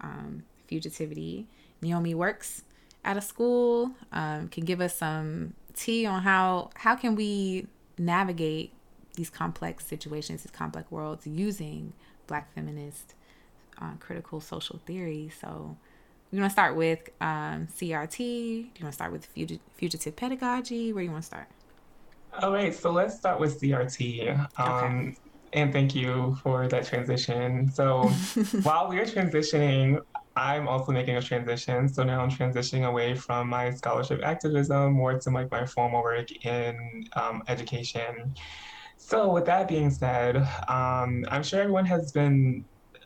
[0.00, 1.46] um, fugitivity.
[1.80, 2.62] Naomi works
[3.04, 7.66] at a school, um, can give us some tea on how how can we
[7.98, 8.72] navigate
[9.14, 11.92] these complex situations, these complex worlds using
[12.26, 13.14] Black feminist
[13.80, 15.30] uh, critical social theory.
[15.40, 15.76] So
[16.30, 18.18] you want to start with um, CRT?
[18.18, 19.26] Do you want to start with
[19.76, 20.92] fugitive pedagogy?
[20.92, 21.46] Where do you want to start?
[22.42, 24.38] All right, so let's start with CRT.
[24.58, 25.16] Um, okay.
[25.56, 27.70] And thank you for that transition.
[27.72, 28.02] So
[28.62, 30.02] while we're transitioning,
[30.36, 31.88] I'm also making a transition.
[31.88, 36.30] So now I'm transitioning away from my scholarship activism more to like my formal work
[36.44, 38.34] in um, education.
[38.98, 40.36] So, with that being said,
[40.68, 42.64] um, I'm sure everyone has been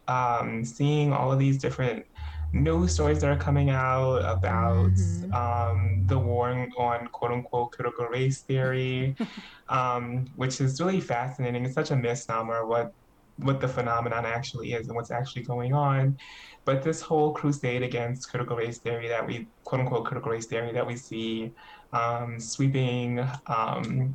[0.09, 2.07] um, seeing all of these different
[2.53, 5.32] news stories that are coming out about mm-hmm.
[5.32, 9.14] um, the war on quote unquote critical race theory,
[9.68, 11.64] um, which is really fascinating.
[11.64, 12.92] It's such a misnomer what
[13.36, 16.18] what the phenomenon actually is and what's actually going on.
[16.64, 20.72] But this whole crusade against critical race theory that we quote unquote critical race theory
[20.72, 21.53] that we see
[21.92, 24.12] um, sweeping um,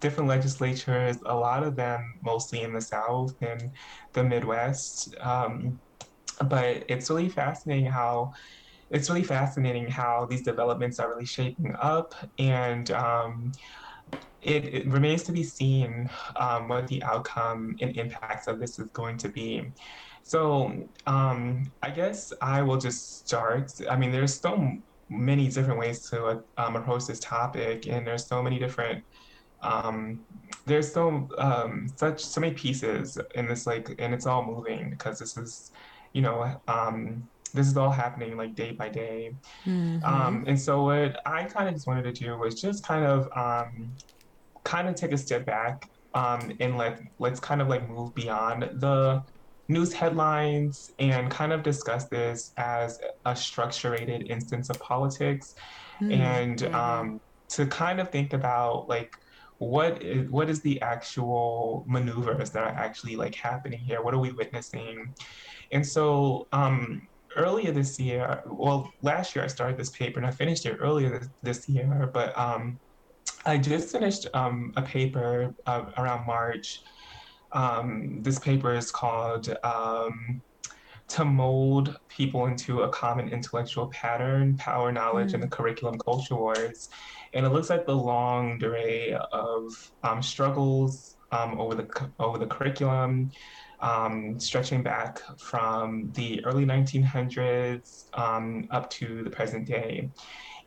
[0.00, 3.70] different legislatures, a lot of them mostly in the South and
[4.12, 5.14] the Midwest.
[6.46, 8.32] But it's really fascinating how
[8.90, 13.52] it's really fascinating how these developments are really shaping up and um,
[14.40, 18.88] it, it, remains to be seen um, what the outcome and impacts of this is
[18.92, 19.72] going to be.
[20.22, 23.72] So um, I guess I will just start.
[23.90, 24.72] I mean, there's so
[25.08, 29.04] many different ways to um, approach this topic, and there's so many different.
[29.62, 30.20] Um,
[30.66, 35.18] there's so um, such so many pieces in this like, and it's all moving because
[35.18, 35.72] this is,
[36.12, 39.34] you know, um, this is all happening like day by day.
[39.64, 40.04] Mm-hmm.
[40.04, 43.28] Um, and so what I kind of just wanted to do was just kind of
[43.36, 43.92] um,
[44.64, 48.68] kind of take a step back um, and let let's kind of like move beyond
[48.74, 49.22] the
[49.68, 55.54] news headlines and kind of discuss this as a structured instance of politics
[56.00, 56.12] mm-hmm.
[56.12, 59.16] and um, to kind of think about like
[59.58, 64.18] what is what is the actual maneuvers that are actually like happening here what are
[64.18, 65.12] we witnessing
[65.72, 67.06] and so um,
[67.36, 71.18] earlier this year well last year i started this paper and i finished it earlier
[71.18, 72.78] this, this year but um,
[73.46, 76.82] i just finished um, a paper uh, around march
[77.52, 80.42] um, this paper is called um,
[81.08, 85.34] To Mold People into a Common Intellectual Pattern Power, Knowledge, mm.
[85.34, 86.90] and the Curriculum Culture Wars.
[87.32, 92.46] And it looks at the long array of um, struggles um, over, the, over the
[92.46, 93.30] curriculum,
[93.80, 100.10] um, stretching back from the early 1900s um, up to the present day.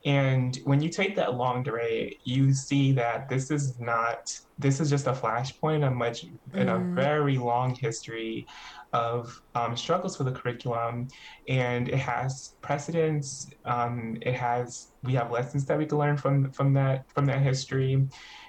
[0.03, 4.89] And when you take that long array, you see that this is not, this is
[4.89, 6.37] just a flashpoint a much, mm.
[6.55, 6.95] in a mm.
[6.95, 8.47] very long history
[8.93, 11.07] of um, struggles for the curriculum.
[11.47, 13.51] And it has precedents.
[13.65, 17.41] Um, it has, we have lessons that we can learn from, from that, from that
[17.41, 18.07] history.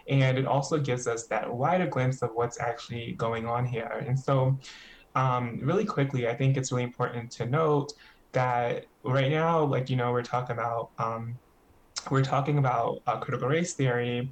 [0.08, 4.04] And it also gives us that wider glimpse of what's actually going on here.
[4.06, 4.58] And so,
[5.14, 7.92] um, really quickly, I think it's really important to note
[8.32, 11.38] that right now, like, you know, we're talking about um,
[12.10, 14.30] we're talking about uh, critical race theory,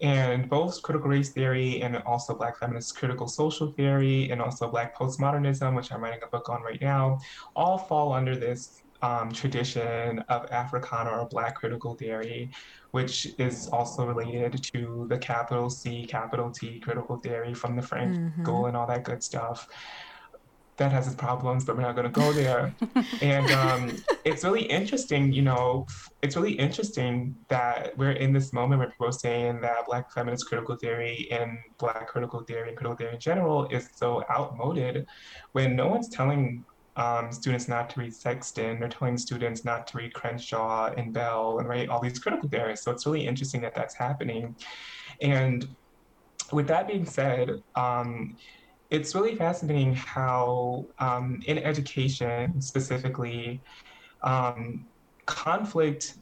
[0.00, 4.96] and both critical race theory and also Black feminist critical social theory and also Black
[4.96, 7.18] postmodernism, which I'm writing a book on right now,
[7.54, 12.50] all fall under this um, tradition of Africana or Black critical theory,
[12.90, 18.16] which is also related to the capital C, capital T critical theory from the French
[18.16, 18.42] mm-hmm.
[18.42, 19.68] school and all that good stuff
[20.80, 22.74] that has its problems, but we're not going to go there.
[23.20, 25.86] and um, it's really interesting, you know,
[26.22, 30.46] it's really interesting that we're in this moment where people are saying that Black feminist
[30.46, 35.06] critical theory and Black critical theory and critical theory in general is so outmoded
[35.52, 36.64] when no one's telling
[36.96, 41.58] um, students not to read Sexton, they're telling students not to read Crenshaw and Bell
[41.58, 42.84] and write all these critical theorists.
[42.84, 44.56] So it's really interesting that that's happening.
[45.20, 45.68] And
[46.52, 48.36] with that being said, um,
[48.90, 53.62] it's really fascinating how um, in education specifically,
[54.22, 54.86] um,
[55.26, 56.14] conflict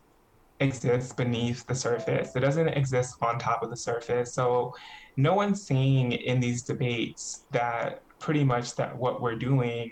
[0.60, 2.34] exists beneath the surface.
[2.36, 4.34] It doesn't exist on top of the surface.
[4.34, 4.74] So
[5.16, 9.90] no one's saying in these debates that pretty much that what we're doing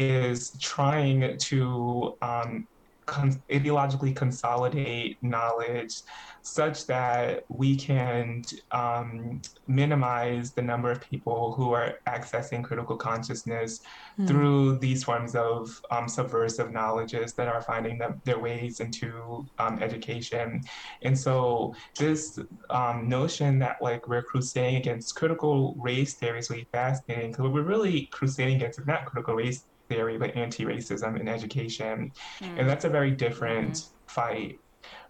[0.00, 2.66] is trying to um,
[3.10, 6.02] con- ideologically consolidate knowledge
[6.42, 13.80] such that we can um, minimize the number of people who are accessing critical consciousness
[14.18, 14.26] mm.
[14.26, 19.82] through these forms of um, subversive knowledges that are finding them, their ways into um,
[19.82, 20.62] education.
[21.02, 22.38] And so this
[22.70, 27.52] um, notion that like we're crusading against critical race theory is really fascinating because what
[27.52, 32.12] we're really crusading against is not critical race theory, but anti-racism in education.
[32.40, 32.60] Mm.
[32.60, 33.88] And that's a very different mm.
[34.06, 34.58] fight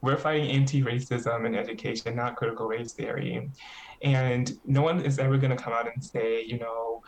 [0.03, 3.51] we're fighting anti-racism in education, not critical race theory.
[4.03, 7.03] And no one is ever going to come out and say, you know,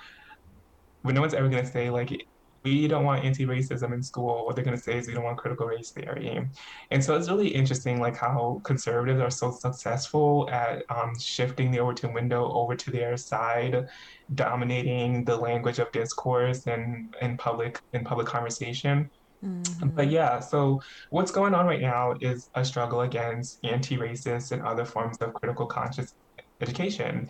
[1.03, 2.27] when no one's ever going to say like
[2.63, 4.47] we don't want anti-racism in school.
[4.47, 6.47] What they're going to say is we don't want critical race theory.
[6.91, 11.81] And so it's really interesting, like how conservatives are so successful at um, shifting the
[11.81, 13.89] Overton window over to their side,
[14.35, 19.11] dominating the language of discourse and in public in public conversation.
[19.45, 19.89] Mm-hmm.
[19.89, 24.63] But yeah, so what's going on right now is a struggle against anti racist and
[24.63, 26.15] other forms of critical conscious
[26.61, 27.29] education.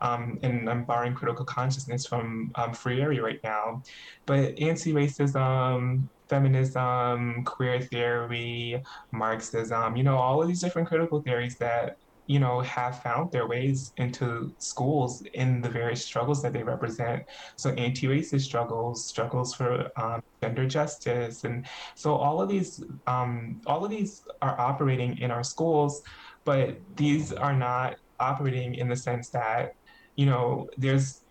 [0.00, 3.82] Um, and I'm borrowing critical consciousness from um, Freire right now.
[4.26, 8.82] But anti racism, feminism, queer theory,
[9.12, 11.98] Marxism, you know, all of these different critical theories that
[12.30, 17.24] you know, have found their ways into schools in the various struggles that they represent.
[17.56, 23.84] So anti-racist struggles, struggles for um, gender justice, and so all of these, um, all
[23.84, 26.02] of these are operating in our schools,
[26.44, 29.74] but these are not operating in the sense that,
[30.20, 31.22] you know, there's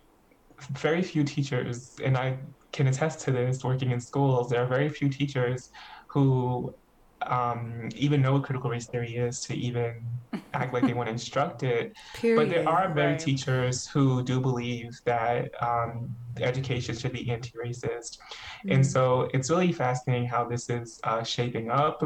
[0.72, 2.38] very few teachers, and I
[2.72, 4.50] can attest to this working in schools.
[4.50, 5.70] There are very few teachers
[6.08, 6.74] who
[7.22, 10.04] um, even know what critical race theory is to even
[10.54, 11.96] act like they want to instruct it.
[12.14, 12.36] Period.
[12.36, 13.20] But there are very right.
[13.20, 18.72] teachers who do believe that um, education should be anti-racist, mm-hmm.
[18.72, 22.02] and so it's really fascinating how this is uh, shaping up,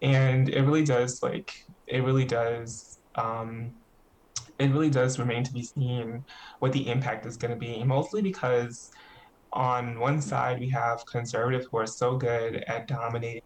[0.00, 3.00] and it really does like it really does.
[3.16, 3.72] Um,
[4.58, 6.24] it really does remain to be seen
[6.60, 8.90] what the impact is going to be, mostly because
[9.52, 13.42] on one side we have conservatives who are so good at dominating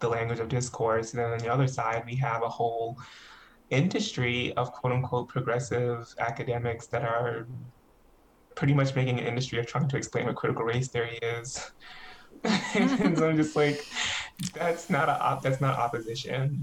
[0.00, 1.12] the language of discourse.
[1.12, 2.96] And then on the other side, we have a whole
[3.70, 7.46] industry of quote unquote progressive academics that are
[8.54, 11.70] pretty much making an industry of trying to explain what critical race theory is.
[12.74, 13.84] and so I'm just like,
[14.54, 16.62] that's not a that's not opposition.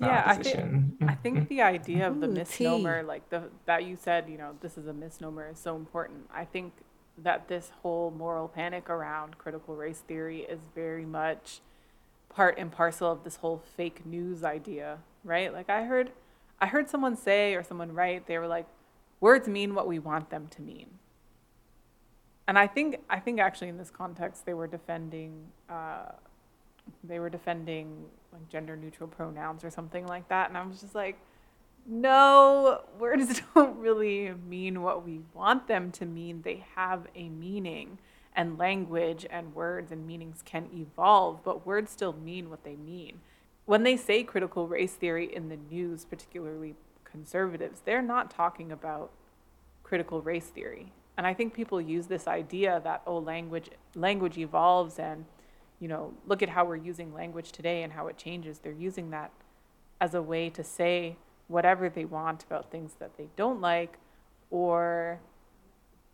[0.00, 0.96] Not yeah, opposition.
[1.00, 1.48] I think I think mm-hmm.
[1.48, 3.06] the idea of the Ooh, misnomer, tea.
[3.06, 6.28] like the that you said, you know, this is a misnomer, is so important.
[6.32, 6.72] I think
[7.16, 11.60] that this whole moral panic around critical race theory is very much
[12.28, 15.52] part and parcel of this whole fake news idea, right?
[15.52, 16.10] Like I heard
[16.60, 18.66] I heard someone say or someone write, they were like,
[19.20, 20.98] words mean what we want them to mean.
[22.46, 26.12] And I think I think actually in this context they were defending uh,
[27.02, 30.48] they were defending like gender neutral pronouns or something like that.
[30.48, 31.18] And I was just like,
[31.86, 36.42] no, words don't really mean what we want them to mean.
[36.42, 37.98] They have a meaning
[38.36, 43.20] and language and words and meanings can evolve, but words still mean what they mean.
[43.64, 46.74] When they say critical race theory in the news, particularly
[47.04, 49.12] conservatives, they're not talking about
[49.84, 50.92] critical race theory.
[51.16, 55.24] And I think people use this idea that oh language language evolves and
[55.80, 58.58] you know, look at how we're using language today and how it changes.
[58.58, 59.32] They're using that
[60.00, 61.16] as a way to say
[61.48, 63.98] whatever they want about things that they don't like
[64.50, 65.20] or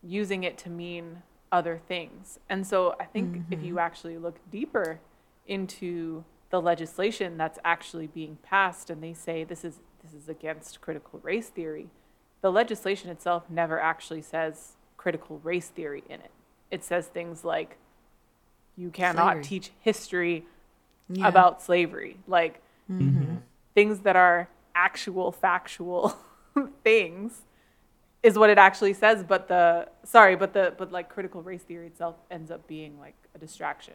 [0.02, 2.38] using it to mean other things.
[2.48, 3.52] And so I think mm-hmm.
[3.52, 3.78] if you mm-hmm.
[3.78, 5.00] actually look deeper
[5.46, 10.80] into the legislation that's actually being passed and they say this is this is against
[10.80, 11.88] critical race theory,
[12.40, 16.30] the legislation itself never actually says critical race theory in it.
[16.70, 17.76] It says things like
[18.80, 19.44] you cannot slavery.
[19.44, 20.44] teach history
[21.08, 21.28] yeah.
[21.28, 23.36] about slavery, like mm-hmm.
[23.74, 26.16] things that are actual factual
[26.84, 27.42] things
[28.22, 31.86] is what it actually says but the sorry but the but like critical race theory
[31.86, 33.94] itself ends up being like a distraction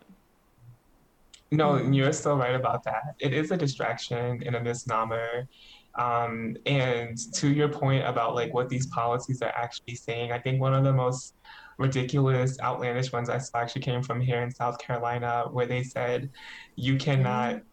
[1.52, 5.48] no you're so right about that it is a distraction and a misnomer
[5.96, 10.60] um, and to your point about like what these policies are actually saying i think
[10.60, 11.36] one of the most
[11.78, 16.30] ridiculous outlandish ones i saw actually came from here in south carolina where they said
[16.76, 17.62] you cannot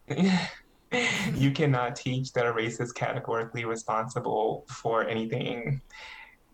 [1.33, 5.81] you cannot teach that a race is categorically responsible for anything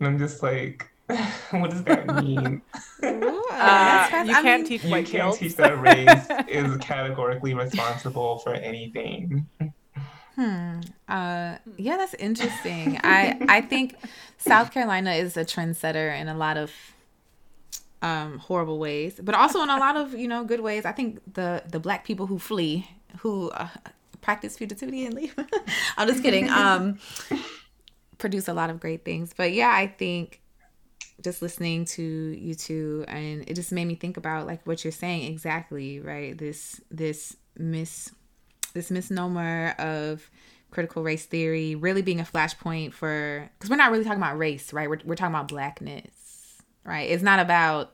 [0.00, 0.90] and I'm just like,
[1.50, 2.62] what does that mean?
[3.04, 7.52] Ooh, uh, you can't mean, teach white You can't teach that a race is categorically
[7.52, 9.46] responsible for anything.
[10.36, 10.80] Hmm.
[11.06, 12.98] Uh, yeah, that's interesting.
[13.02, 13.96] I I think
[14.38, 16.70] South Carolina is a trendsetter in a lot of
[18.02, 20.84] um, horrible ways, but also in a lot of you know good ways.
[20.84, 22.88] I think the the black people who flee,
[23.18, 23.68] who uh,
[24.20, 25.34] practice fugitivity and leave.
[25.96, 26.48] I'm just kidding.
[26.48, 26.98] Um,
[28.18, 30.40] produce a lot of great things, but yeah, I think
[31.22, 34.92] just listening to you two, and it just made me think about like what you're
[34.92, 36.36] saying exactly, right?
[36.36, 38.12] This this miss
[38.72, 40.30] this misnomer of
[40.70, 44.72] critical race theory really being a flashpoint for because we're not really talking about race
[44.72, 46.19] right we're, we're talking about blackness
[46.84, 47.92] right it's not about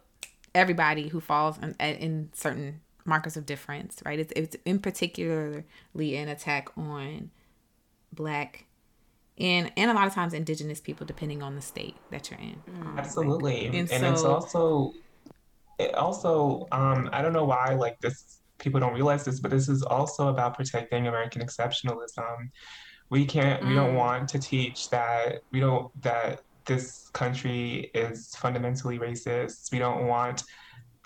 [0.55, 5.65] everybody who falls in, in certain markers of difference right it's, it's in particularly
[6.17, 7.31] an attack on
[8.13, 8.65] black
[9.39, 12.61] and and a lot of times indigenous people depending on the state that you're in
[12.81, 14.93] um, absolutely and, and so, it's also
[15.79, 19.69] it also um i don't know why like this people don't realize this, but this
[19.69, 22.51] is also about protecting American exceptionalism.
[23.11, 23.69] We can't, mm.
[23.69, 23.99] we don't mm.
[23.99, 29.73] want to teach that we don't, that this country is fundamentally racist.
[29.73, 30.43] We don't want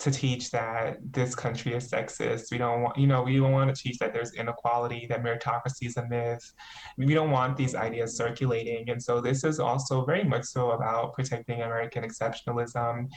[0.01, 2.51] to teach that this country is sexist.
[2.51, 5.87] We don't want, you know, we don't want to teach that there's inequality, that meritocracy
[5.89, 6.55] is a myth.
[6.97, 8.89] We don't want these ideas circulating.
[8.89, 13.11] And so this is also very much so about protecting American exceptionalism,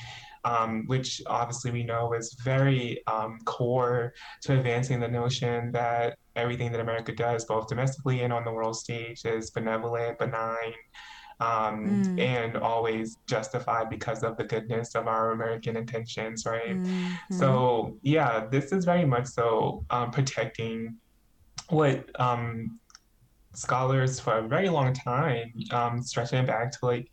[0.44, 6.70] um, which obviously we know is very um, core to advancing the notion that everything
[6.74, 10.74] that America does, both domestically and on the world stage, is benevolent, benign,
[11.40, 12.20] um, mm.
[12.20, 16.78] and always justified because of the goodness of our American intentions, right?
[16.78, 17.38] Mm-hmm.
[17.38, 20.98] So, yeah, this is very much so um, protecting
[21.70, 22.80] what um,
[23.54, 27.10] scholars for a very long time, um, stretching back to like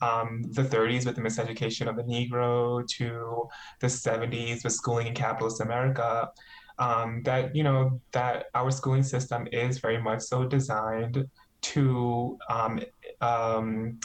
[0.00, 3.48] um, the 30s with the miseducation of the Negro to
[3.80, 6.28] the 70s with schooling in capitalist America.
[6.78, 11.26] Um, that you know that our schooling system is very much so designed
[11.62, 12.80] to um,
[13.20, 13.98] um,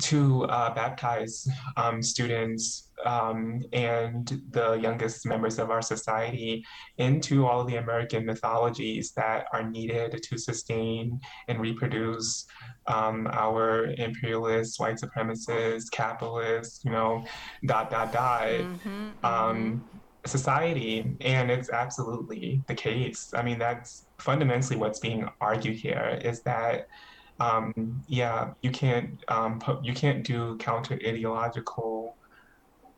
[0.00, 6.64] to uh, baptize um, students um, and the youngest members of our society
[6.98, 12.46] into all of the American mythologies that are needed to sustain and reproduce
[12.86, 17.24] um, our imperialist, white supremacist, capitalist, you know,
[17.66, 18.48] dot, dot, dot.
[18.48, 19.78] Mm-hmm, mm-hmm.
[20.26, 23.30] Society, and it's absolutely the case.
[23.34, 26.86] I mean, that's fundamentally what's being argued here is that
[27.40, 32.16] um, yeah, you can't um, you can't do counter ideological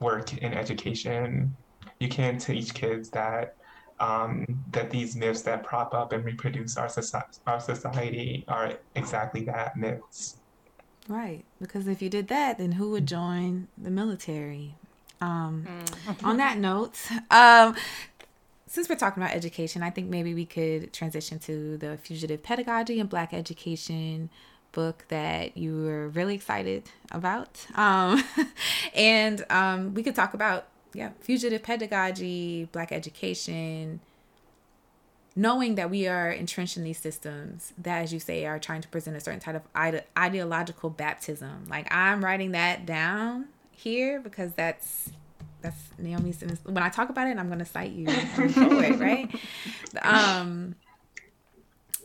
[0.01, 1.57] work in education.
[1.99, 3.57] You can't teach kids that
[3.99, 9.45] um, that these myths that prop up and reproduce our society, our society are exactly
[9.45, 10.37] that myths.
[11.09, 14.75] Right, because if you did that, then who would join the military?
[15.21, 16.25] Um, mm.
[16.25, 16.99] on that note,
[17.31, 17.75] um,
[18.77, 23.01] since we're talking about education, I think maybe we could transition to the Fugitive Pedagogy
[23.01, 24.29] and Black Education
[24.73, 27.67] book that you were really excited about.
[27.75, 28.23] Um,
[28.95, 34.01] and um, we could talk about, yeah, fugitive pedagogy, Black education,
[35.35, 38.89] knowing that we are entrenched in these systems that, as you say, are trying to
[38.89, 41.65] present a certain type of ide- ideological baptism.
[41.71, 45.13] Like, I'm writing that down here because that's
[45.67, 46.43] that's Naomi's.
[46.65, 48.09] When I talk about it, I'm going to cite you
[48.51, 49.29] forward, right?
[50.03, 50.77] Um,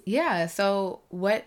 [0.05, 0.47] yeah.
[0.47, 1.45] So what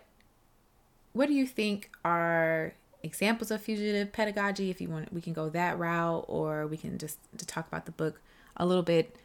[1.13, 4.71] what do you think are examples of fugitive pedagogy?
[4.71, 7.87] If you want, we can go that route, or we can just to talk about
[7.87, 8.21] the book
[8.57, 9.17] a little bit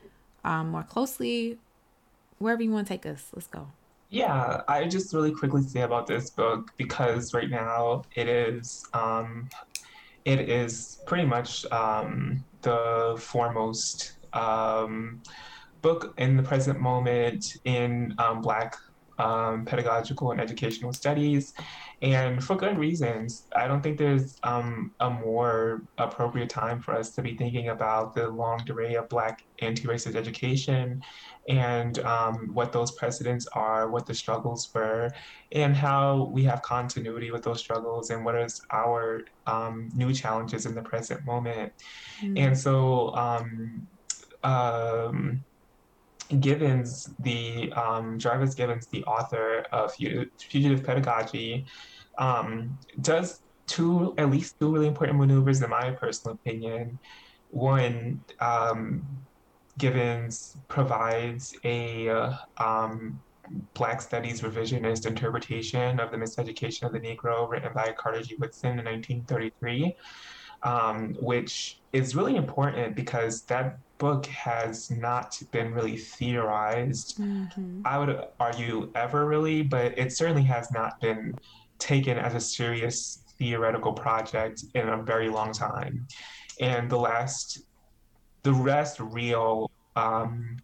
[0.44, 1.60] um, more closely.
[2.40, 3.68] Wherever you want to take us, let's go.
[4.10, 9.48] Yeah, I just really quickly say about this book because right now it is um,
[10.26, 15.22] it is pretty much um, the foremost um,
[15.82, 18.76] book in the present moment in um, Black
[19.20, 21.54] um, pedagogical and educational studies,
[22.02, 23.44] and for good reasons.
[23.56, 28.16] I don't think there's um, a more appropriate time for us to be thinking about
[28.16, 31.04] the longue durée of Black anti-racist education
[31.50, 35.12] and um, what those precedents are, what the struggles were,
[35.52, 40.66] and how we have continuity with those struggles and what is our um, new challenges
[40.66, 41.74] in the present moment.
[42.22, 42.38] Mm-hmm.
[42.38, 43.88] And so, um,
[44.44, 45.44] um,
[46.40, 51.66] Givens, the um, Jarvis Givens, the author of Fugitive Pedagogy,
[52.18, 57.00] um, does two, at least two really important maneuvers, in my personal opinion.
[57.50, 59.06] One, um,
[59.78, 62.10] Givens provides a
[62.58, 63.20] um,
[63.74, 68.36] Black Studies revisionist interpretation of the miseducation of the Negro written by Carter G.
[68.40, 69.96] Woodson in 1933.
[70.64, 77.20] um, which is really important because that book has not been really theorized.
[77.20, 77.82] Mm-hmm.
[77.86, 81.36] I would argue ever really, but it certainly has not been
[81.78, 86.08] taken as a serious theoretical project in a very long time.
[86.60, 87.60] And the last,
[88.44, 90.58] the rest real um,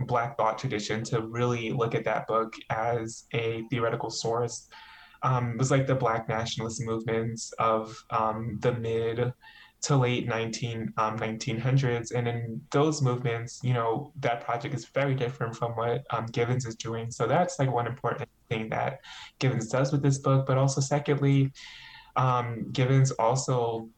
[0.00, 4.68] Black thought tradition to really look at that book as a theoretical source
[5.22, 9.32] um, was like the Black nationalist movements of um, the mid
[9.82, 12.12] to late 19, um, 1900s.
[12.14, 16.66] And in those movements, you know, that project is very different from what um, Givens
[16.66, 17.10] is doing.
[17.10, 19.00] So that's like one important thing that
[19.38, 20.46] Givens does with this book.
[20.46, 21.52] But also, secondly,
[22.16, 23.88] um, Givens also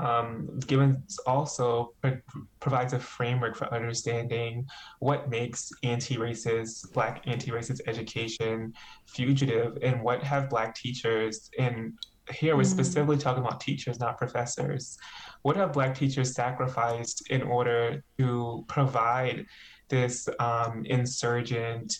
[0.00, 2.20] um, Givens also pro-
[2.58, 4.66] provides a framework for understanding
[5.00, 8.72] what makes anti-racist, Black anti-racist education
[9.06, 11.92] fugitive, and what have Black teachers, and
[12.30, 12.66] here we're mm.
[12.66, 14.96] specifically talking about teachers, not professors.
[15.42, 19.46] What have Black teachers sacrificed in order to provide
[19.88, 21.98] this um, insurgent,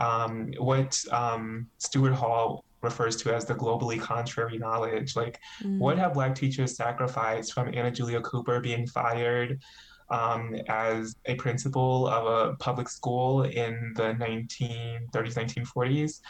[0.00, 5.16] um, what um, Stuart Hall refers to as the globally contrary knowledge.
[5.16, 5.78] Like, mm.
[5.78, 9.60] what have Black teachers sacrificed from Anna Julia Cooper being fired
[10.10, 16.20] um, as a principal of a public school in the 1930s, 1940s,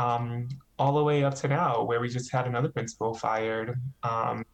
[0.00, 0.48] um,
[0.78, 4.44] all the way up to now, where we just had another principal fired um,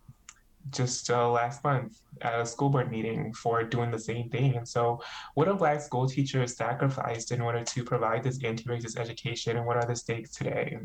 [0.71, 4.57] just uh, last month at a school board meeting for doing the same thing.
[4.57, 5.01] And so,
[5.35, 9.67] what have Black school teachers sacrificed in order to provide this anti racist education, and
[9.67, 10.79] what are the stakes today?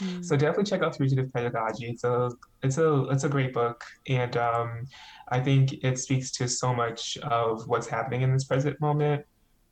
[0.00, 0.24] Mm.
[0.24, 1.86] So definitely check out Fugitive Pedagogy.
[1.86, 2.30] It's a
[2.62, 4.86] it's a it's a great book, and um,
[5.28, 9.24] I think it speaks to so much of what's happening in this present moment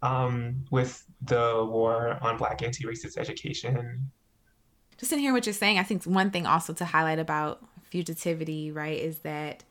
[0.03, 4.11] um, with the war on Black anti-racist education.
[4.99, 8.75] Just in hear what you're saying, I think one thing also to highlight about fugitivity,
[8.75, 9.63] right, is that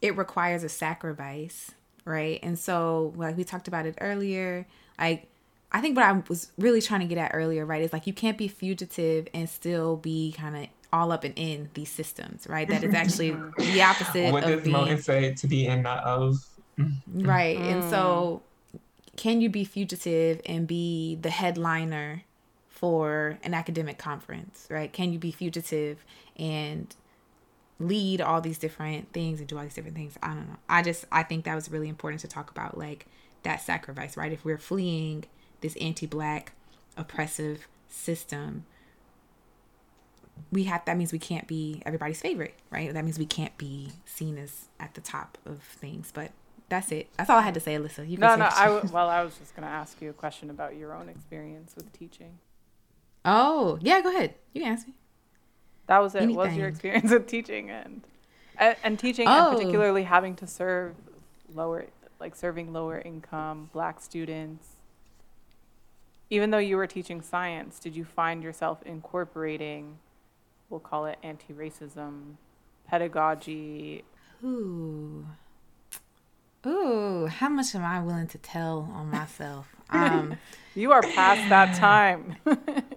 [0.00, 1.72] it requires a sacrifice,
[2.04, 2.40] right?
[2.42, 4.66] And so, like we talked about it earlier,
[4.98, 5.28] like
[5.72, 8.12] I think what I was really trying to get at earlier, right, is like you
[8.12, 12.68] can't be fugitive and still be kind of all up and in these systems, right?
[12.68, 14.32] That is actually the opposite.
[14.32, 15.34] What does Moten say?
[15.34, 16.36] To be in, not of.
[17.12, 17.72] Right, mm.
[17.72, 18.42] and so
[19.16, 22.22] can you be fugitive and be the headliner
[22.68, 24.92] for an academic conference, right?
[24.92, 26.04] Can you be fugitive
[26.36, 26.94] and
[27.78, 30.18] lead all these different things and do all these different things?
[30.22, 30.56] I don't know.
[30.68, 33.06] I just I think that was really important to talk about, like
[33.42, 34.32] that sacrifice, right?
[34.32, 35.24] If we're fleeing
[35.60, 36.52] this anti-black
[36.96, 38.64] oppressive system
[40.50, 43.92] we have that means we can't be everybody's favorite right that means we can't be
[44.04, 46.30] seen as at the top of things but
[46.68, 49.08] that's it that's all i had to say alyssa you no no I w- well
[49.08, 52.38] i was just going to ask you a question about your own experience with teaching
[53.24, 54.94] oh yeah go ahead you can ask me
[55.86, 56.36] that was it Anything.
[56.36, 58.02] what was your experience with teaching and
[58.58, 59.48] and, and teaching oh.
[59.48, 60.94] and particularly having to serve
[61.54, 61.86] lower
[62.20, 64.74] like serving lower income black students
[66.30, 69.98] even though you were teaching science, did you find yourself incorporating,
[70.68, 72.34] we'll call it anti racism,
[72.88, 74.04] pedagogy?
[74.42, 75.26] Ooh.
[76.66, 79.68] Ooh, how much am I willing to tell on myself?
[79.90, 80.38] Um,
[80.74, 82.36] you are past that time.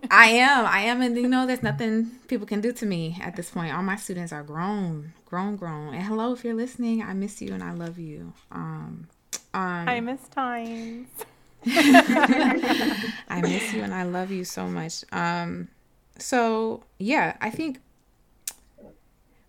[0.09, 0.65] I am.
[0.65, 1.01] I am.
[1.01, 3.75] And you know, there's nothing people can do to me at this point.
[3.75, 5.93] All my students are grown, grown, grown.
[5.93, 8.33] And hello, if you're listening, I miss you and I love you.
[8.51, 9.09] Um,
[9.53, 11.07] um, I miss times.
[11.67, 15.03] I miss you and I love you so much.
[15.11, 15.67] Um,
[16.17, 17.79] so yeah, I think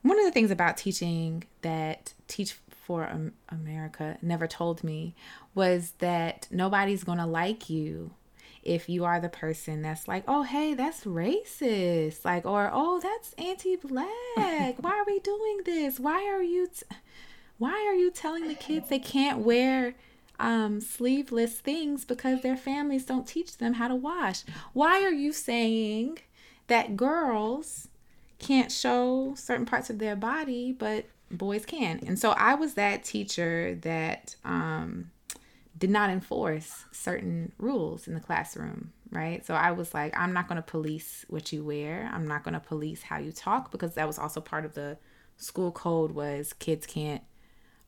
[0.03, 2.59] one of the things about teaching that Teach
[2.89, 5.15] for America never told me
[5.55, 8.13] was that nobody's gonna like you
[8.63, 13.35] if you are the person that's like, oh, hey, that's racist, like, or oh, that's
[13.35, 14.09] anti-black.
[14.37, 16.01] Why are we doing this?
[16.01, 16.97] Why are you, t-
[17.59, 19.95] why are you telling the kids they can't wear
[20.41, 24.45] um, sleeveless things because their families don't teach them how to wash.
[24.73, 26.21] Why are you saying
[26.69, 27.89] that girls
[28.39, 32.01] can't show certain parts of their body, but boys can?
[32.07, 35.11] And so I was that teacher that um,
[35.77, 39.45] did not enforce certain rules in the classroom, right?
[39.47, 42.11] So I was like, I'm not going to police what you wear.
[42.13, 44.99] I'm not going to police how you talk because that was also part of the
[45.37, 47.23] school code was kids can't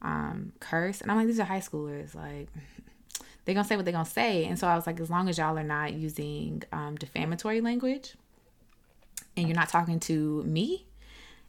[0.03, 1.01] um, curse.
[1.01, 2.15] And I'm like, these are high schoolers.
[2.15, 2.49] Like,
[3.45, 4.45] they're going to say what they're going to say.
[4.45, 8.15] And so I was like, as long as y'all are not using um, defamatory language
[9.37, 10.87] and you're not talking to me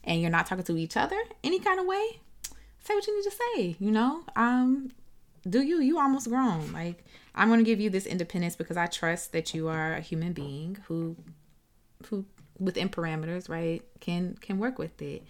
[0.04, 2.20] and you're not talking to each other any kind of way,
[2.80, 4.24] say what you need to say, you know?
[4.36, 4.92] Um,
[5.50, 5.82] do you?
[5.82, 6.72] You almost grown.
[6.72, 7.04] Like,
[7.34, 10.34] I'm going to give you this independence because I trust that you are a human
[10.34, 11.16] being who,
[12.08, 12.26] who
[12.60, 15.24] within parameters, right, can can work with it.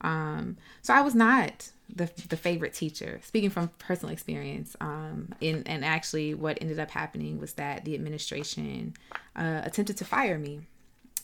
[0.00, 3.20] Um, so I was not the, the favorite teacher.
[3.22, 7.94] Speaking from personal experience, um, in, and actually what ended up happening was that the
[7.94, 8.94] administration
[9.36, 10.62] uh, attempted to fire me,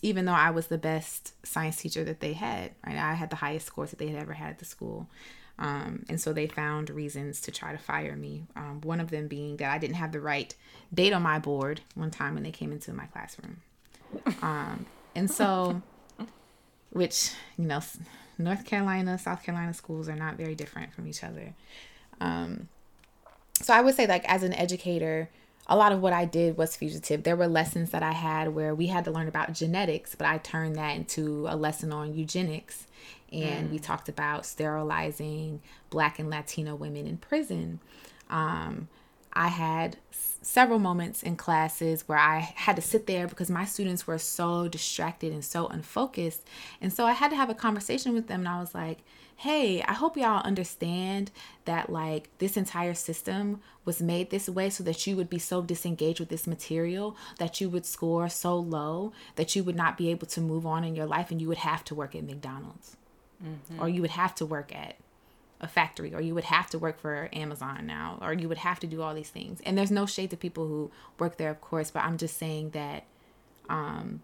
[0.03, 2.73] even though I was the best science teacher that they had.
[2.87, 5.09] Right, I had the highest scores that they had ever had at the school.
[5.59, 8.45] Um, and so they found reasons to try to fire me.
[8.55, 10.55] Um, one of them being that I didn't have the right
[10.95, 13.61] date on my board one time when they came into my classroom.
[14.41, 15.83] Um, and so,
[16.91, 17.81] which, you know,
[18.39, 21.55] North Carolina, South Carolina schools are not very different from each other.
[22.21, 22.69] Um,
[23.61, 25.29] so I would say, like, as an educator,
[25.69, 27.23] a lot of what I did was fugitive.
[27.25, 30.39] There were lessons that I had where we had to learn about genetics, but I
[30.39, 32.87] turned that into a lesson on eugenics.
[33.31, 33.73] And mm.
[33.73, 37.81] we talked about sterilizing Black and Latino women in prison.
[38.31, 38.89] Um,
[39.35, 44.07] I had several moments in classes where I had to sit there because my students
[44.07, 46.47] were so distracted and so unfocused.
[46.81, 49.01] And so I had to have a conversation with them, and I was like,
[49.39, 51.31] hey, I hope y'all understand
[51.65, 55.63] that like this entire system was made this way so that you would be so
[55.63, 60.11] disengaged with this material that you would score so low that you would not be
[60.11, 62.97] able to move on in your life and you would have to work at McDonald's
[63.41, 63.81] mm-hmm.
[63.81, 64.97] or you would have to work at
[65.61, 68.81] a factory or you would have to work for Amazon now or you would have
[68.81, 69.61] to do all these things.
[69.65, 70.91] And there's no shade to people who
[71.21, 73.05] work there of course, but I'm just saying that
[73.69, 74.21] um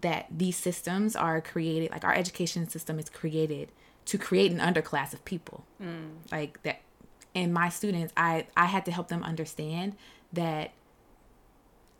[0.00, 3.70] that these systems are created like our education system is created
[4.06, 5.64] to create an underclass of people.
[5.82, 6.10] Mm.
[6.30, 6.80] Like that
[7.34, 9.96] and my students I I had to help them understand
[10.32, 10.72] that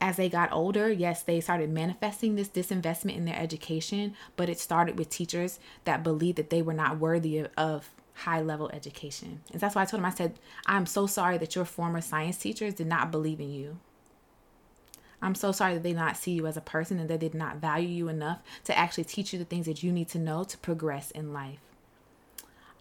[0.00, 4.58] as they got older, yes, they started manifesting this disinvestment in their education, but it
[4.58, 9.42] started with teachers that believed that they were not worthy of, of high level education.
[9.52, 12.36] And that's why I told him, I said, I'm so sorry that your former science
[12.36, 13.78] teachers did not believe in you.
[15.22, 17.28] I'm so sorry that they did not see you as a person and that they
[17.28, 20.18] did not value you enough to actually teach you the things that you need to
[20.18, 21.60] know to progress in life.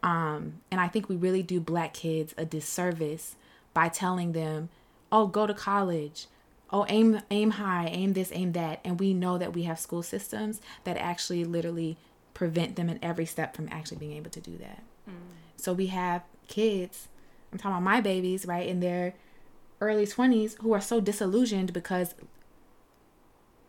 [0.03, 3.35] Um, and I think we really do black kids a disservice
[3.73, 4.69] by telling them,
[5.11, 6.27] oh, go to college.
[6.73, 8.79] Oh, aim aim high, aim this, aim that.
[8.83, 11.97] And we know that we have school systems that actually literally
[12.33, 14.81] prevent them in every step from actually being able to do that.
[15.57, 17.07] So we have kids,
[17.51, 19.13] I'm talking about my babies, right, in their
[19.81, 22.15] early 20s who are so disillusioned because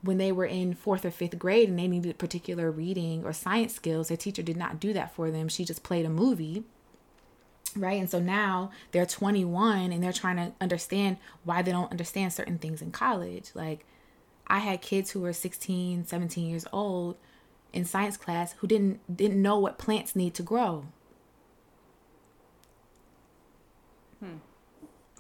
[0.03, 3.75] when they were in fourth or fifth grade and they needed particular reading or science
[3.75, 5.49] skills, their teacher did not do that for them.
[5.49, 6.65] She just played a movie.
[7.75, 7.99] Right.
[7.99, 12.59] And so now they're 21 and they're trying to understand why they don't understand certain
[12.59, 13.51] things in college.
[13.55, 13.87] Like,
[14.47, 17.17] I had kids who were 16, 17 years old
[17.73, 20.85] in science class who didn't didn't know what plants need to grow.
[24.21, 24.37] Hmm.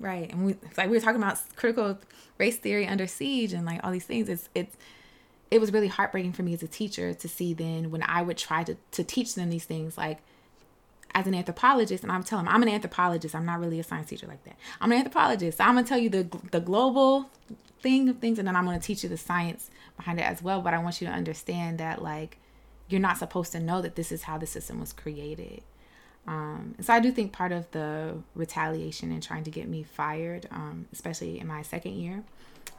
[0.00, 1.98] Right, and we like we were talking about critical
[2.38, 4.28] race theory under siege and like all these things.
[4.28, 4.76] It's it's
[5.50, 8.38] it was really heartbreaking for me as a teacher to see then when I would
[8.38, 10.18] try to to teach them these things like
[11.14, 13.34] as an anthropologist, and I'm telling them I'm an anthropologist.
[13.34, 14.56] I'm not really a science teacher like that.
[14.80, 15.58] I'm an anthropologist.
[15.58, 17.30] So I'm gonna tell you the the global
[17.80, 20.62] thing of things, and then I'm gonna teach you the science behind it as well.
[20.62, 22.38] But I want you to understand that like
[22.88, 25.62] you're not supposed to know that this is how the system was created.
[26.26, 30.46] Um, so I do think part of the retaliation and trying to get me fired,
[30.50, 32.22] um, especially in my second year,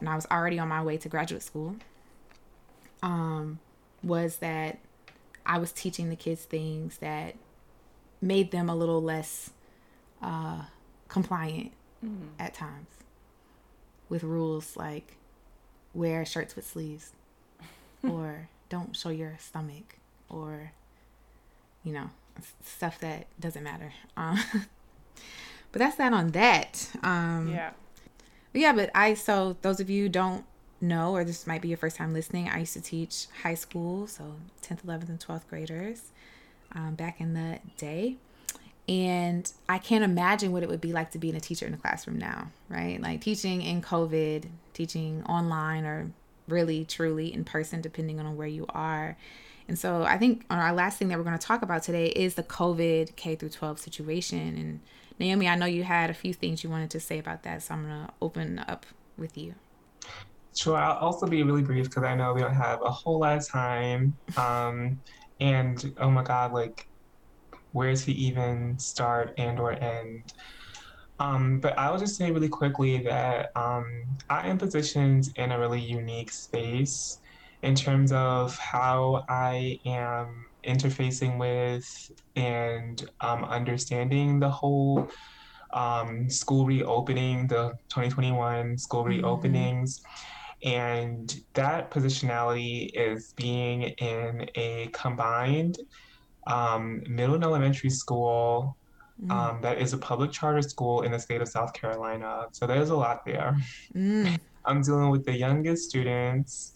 [0.00, 1.76] and I was already on my way to graduate school,
[3.02, 3.58] um,
[4.02, 4.78] was that
[5.44, 7.34] I was teaching the kids things that
[8.20, 9.50] made them a little less
[10.22, 10.62] uh,
[11.08, 11.72] compliant
[12.04, 12.28] mm-hmm.
[12.38, 12.88] at times
[14.08, 15.16] with rules like
[15.92, 17.12] wear shirts with sleeves
[18.02, 19.96] or don't show your stomach
[20.28, 20.72] or
[21.82, 22.10] you know
[22.62, 23.92] stuff that doesn't matter.
[24.16, 24.38] Um,
[25.72, 26.90] but that's that on that.
[27.02, 27.70] Um, yeah.
[28.52, 30.44] But yeah, but I so those of you don't
[30.80, 34.06] know, or this might be your first time listening, I used to teach high school,
[34.06, 36.12] so 10th, 11th, and 12th graders
[36.72, 38.16] um, back in the day.
[38.86, 41.72] And I can't imagine what it would be like to be in a teacher in
[41.72, 43.00] a classroom now, right?
[43.00, 44.44] Like teaching in COVID,
[44.74, 46.10] teaching online, or
[46.48, 49.16] really, truly in person, depending on where you are.
[49.68, 52.34] And so I think our last thing that we're going to talk about today is
[52.34, 54.38] the COVID K through 12 situation.
[54.38, 54.80] And
[55.18, 57.74] Naomi, I know you had a few things you wanted to say about that, so
[57.74, 58.84] I'm going to open up
[59.16, 59.54] with you.
[60.54, 60.76] Sure.
[60.76, 63.48] I'll also be really brief because I know we don't have a whole lot of
[63.48, 64.16] time.
[64.36, 65.00] Um,
[65.40, 66.86] and oh my God, like,
[67.72, 70.32] where does he even start and or end?
[71.18, 75.80] Um, but I'll just say really quickly that um, I am positioned in a really
[75.80, 77.18] unique space
[77.64, 85.08] in terms of how I am interfacing with and um, understanding the whole
[85.72, 89.24] um, school reopening, the 2021 school mm-hmm.
[89.24, 90.02] reopenings.
[90.62, 95.78] And that positionality is being in a combined
[96.46, 98.76] um, middle and elementary school.
[99.22, 99.30] Mm.
[99.30, 102.46] Um, that is a public charter school in the state of South Carolina.
[102.52, 103.56] So there's a lot there.
[103.94, 104.38] Mm.
[104.64, 106.74] I'm dealing with the youngest students.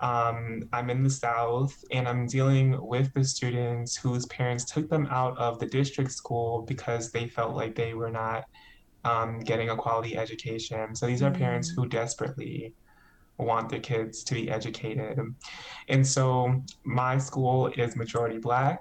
[0.00, 5.06] Um, I'm in the South, and I'm dealing with the students whose parents took them
[5.10, 8.44] out of the district school because they felt like they were not
[9.04, 10.94] um, getting a quality education.
[10.94, 11.76] So these are parents Mm.
[11.76, 12.74] who desperately
[13.38, 15.18] want their kids to be educated.
[15.88, 18.78] And so my school is majority Black,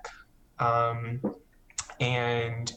[0.60, 1.22] um,
[2.00, 2.72] and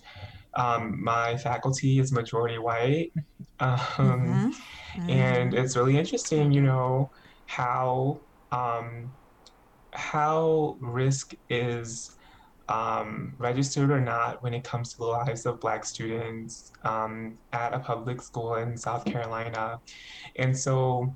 [0.56, 3.12] um, my faculty is majority white.
[3.60, 4.52] Um, Mhm.
[5.08, 5.54] and Mhm.
[5.54, 7.10] it's really interesting, you know,
[7.46, 8.20] how
[8.56, 9.12] um,
[9.92, 12.16] how risk is
[12.68, 17.74] um, registered or not when it comes to the lives of Black students um, at
[17.74, 19.78] a public school in South Carolina.
[20.36, 21.12] And so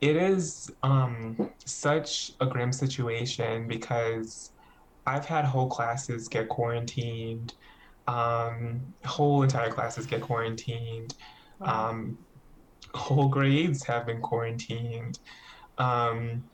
[0.00, 4.52] it is um, such a grim situation because
[5.06, 7.54] I've had whole classes get quarantined,
[8.06, 11.14] um, whole entire classes get quarantined,
[11.60, 11.90] Wow.
[11.90, 12.18] um,
[12.94, 15.18] whole grades have been quarantined.
[15.78, 16.44] Um,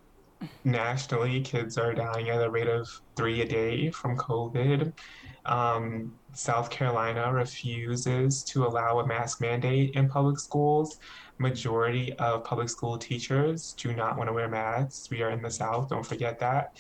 [0.64, 4.92] nationally, kids are dying at a rate of three a day from COVID.
[5.46, 10.98] Um, South Carolina refuses to allow a mask mandate in public schools.
[11.38, 15.08] Majority of public school teachers do not want to wear masks.
[15.10, 16.76] We are in the South, don't forget that.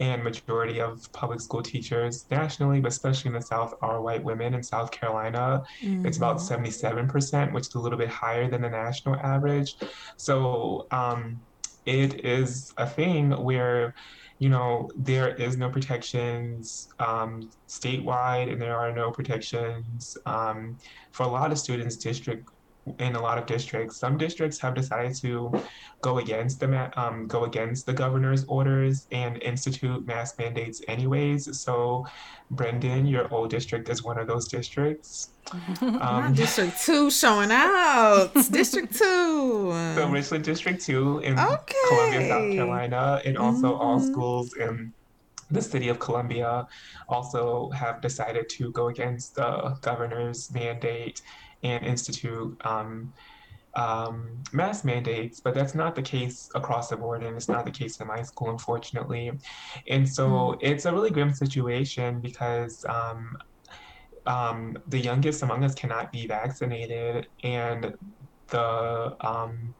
[0.00, 4.54] And majority of public school teachers nationally, but especially in the South, are white women.
[4.54, 6.40] In South Carolina, it's about Mhm.
[6.40, 9.76] 77%, which is a little bit higher than the national average.
[10.16, 11.40] So um,
[11.90, 13.94] it is a thing where,
[14.38, 20.78] you know, there is no protections um, statewide, and there are no protections um,
[21.10, 22.48] for a lot of students district
[22.98, 23.96] in a lot of districts.
[23.96, 25.52] Some districts have decided to
[26.02, 31.60] go against the ma- um, go against the governor's orders and institute mask mandates anyways.
[31.60, 32.06] So,
[32.52, 35.30] Brendane, your old district is one of those districts.
[35.82, 38.30] Um, District Two showing out.
[38.50, 39.72] District Two.
[39.96, 44.10] So Richland District 2 in Columbia, South Carolina, and also all Mhm.
[44.12, 44.92] schools in
[45.50, 46.66] the city of Columbia
[47.08, 51.22] also have decided to go against the governor's mandate
[51.62, 53.12] and institute um,
[53.76, 57.70] um, mask mandates, but that's not the case across the board, and it's not the
[57.70, 59.30] case in my school, unfortunately.
[59.88, 63.36] And so it's a really grim situation because um,
[64.26, 67.94] um, the youngest among us cannot be vaccinated, and
[68.48, 69.74] the um,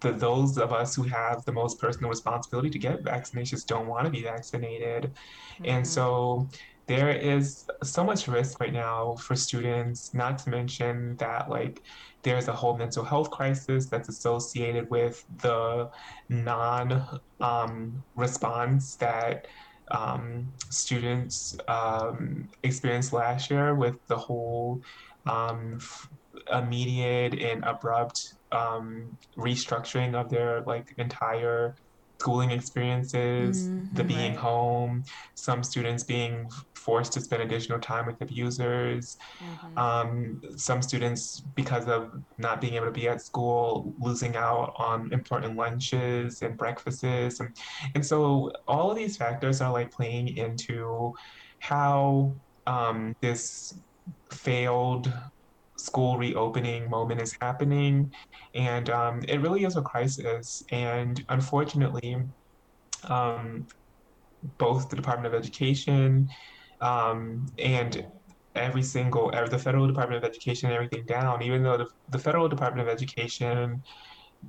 [0.00, 4.04] the those of us who have the most personal responsibility to get vaccinations don't want
[4.04, 5.16] to be vaccinated.
[5.64, 5.86] And Mhm.
[5.86, 6.48] so
[6.86, 11.80] there is so much risk right now for students, not to mention that like
[12.22, 15.88] there's a whole mental health crisis that's associated with the
[16.28, 17.06] non
[17.40, 19.46] um, response that
[19.90, 24.80] um, students um, experienced last year with the whole
[25.26, 26.08] um, f-
[26.52, 28.20] immediate and abrupt
[28.52, 31.76] um, restructuring of their like entire
[32.20, 34.08] schooling experiences, the Mhm.
[34.08, 34.40] being Right.
[34.40, 35.02] home,
[35.34, 39.78] some students being forced to spend additional time with abusers, Mhm.
[39.78, 45.12] um, some students, because of not being able to be at school, losing out on
[45.12, 47.40] important lunches and breakfasts.
[47.40, 47.54] And,
[47.94, 51.12] and so all of these factors are like playing into
[51.60, 52.36] how
[52.66, 53.72] um, this
[54.32, 55.12] failed
[55.78, 58.12] school reopening moment is happening.
[58.54, 60.62] And um, it really is a crisis.
[60.70, 62.16] And unfortunately,
[63.04, 63.66] um,
[64.58, 66.28] both the Department of Education
[66.80, 68.06] um, and
[68.54, 72.88] every single, the federal Department of Education, everything down, even though the, the federal Department
[72.88, 73.82] of Education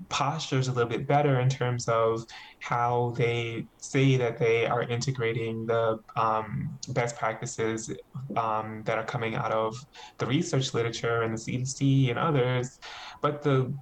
[0.10, 2.24] postures a little bit better in terms of
[2.60, 7.90] how they say that they are integrating the um, best practices
[8.36, 9.76] um, that are coming out of
[10.20, 12.78] the research literature and the CDC and others.
[13.22, 13.74] But the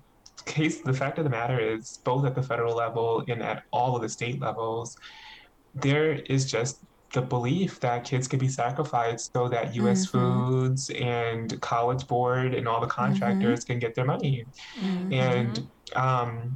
[0.46, 3.96] case, the fact of the matter is, both at the federal level and at all
[3.96, 4.96] of the state levels,
[5.74, 6.84] there is just
[7.14, 10.06] the belief that kids could be sacrificed so that U.S.
[10.06, 10.10] Mhm.
[10.10, 14.44] Foods and College Board and all the contractors can get their money
[14.78, 15.14] Mhm.
[15.14, 16.56] and um,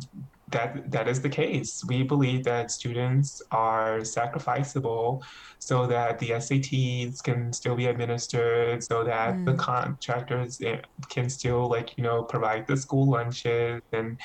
[0.52, 1.82] that that is the case.
[1.88, 5.22] We believe that students are sacrificable
[5.60, 9.58] so that the SATs can still be administered, so that the Mm.
[9.60, 14.20] contractors eh, can still like you know provide the school lunches, and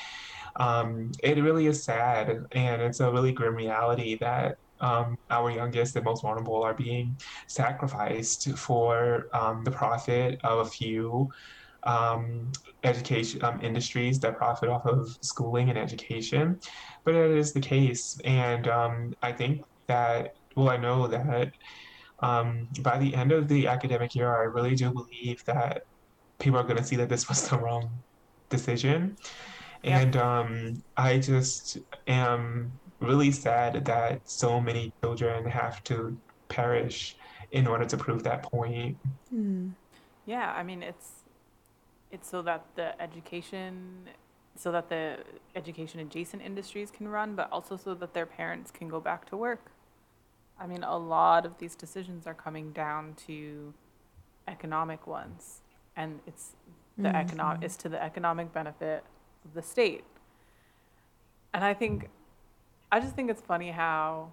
[0.59, 4.57] um, it really is sad, and it's a really grim reality that.
[4.81, 7.17] Um, our youngest and most vulnerable are being
[7.47, 11.29] sacrificed for um, the profit of a few
[11.85, 12.51] um,
[12.83, 16.59] education um, industries that profit off of schooling and education,
[17.03, 21.51] but it is the case, and um, I think that well, I know that
[22.19, 25.85] um, by the end of the academic year, I really do believe that
[26.39, 27.89] people are going to see that this was the wrong
[28.49, 29.17] decision.
[29.83, 29.99] Yeah.
[29.99, 36.17] And um, I just am really sad that so many children have to
[36.47, 37.17] perish
[37.51, 38.97] in order to prove that point.
[39.29, 39.69] Hmm.
[40.25, 41.24] Yeah, I mean it's
[42.15, 44.09] it's so that the education
[44.57, 45.17] so that the
[45.53, 49.35] education adjacent industries can run, but also so that their parents can go back to
[49.35, 49.71] work.
[50.57, 53.73] I mean, a lot of these decisions are coming down to
[54.47, 55.61] economic ones,
[55.97, 56.55] and it's
[56.97, 57.17] the mm-hmm.
[57.17, 59.03] economic it's to the economic benefit
[59.43, 60.05] of the state.
[61.53, 62.09] And I think,
[62.93, 64.31] I just think it's funny how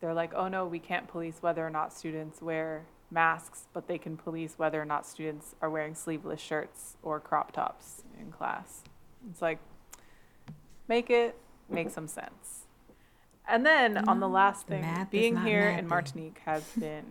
[0.00, 3.98] they're like, oh no, we can't police whether or not students wear masks, but they
[3.98, 8.82] can police whether or not students are wearing sleeveless shirts or crop tops in class.
[9.30, 9.58] It's like,
[10.88, 11.36] make it
[11.68, 12.66] make some sense.
[13.48, 15.88] And then on the last thing, being here in.
[15.88, 17.04] Martinique has been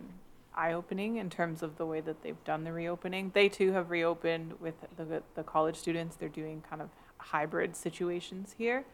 [0.55, 3.31] eye opening in terms of the way that they've done the reopening.
[3.33, 6.15] They too have reopened with the, the college students.
[6.15, 8.85] They're doing kind of hybrid situations here.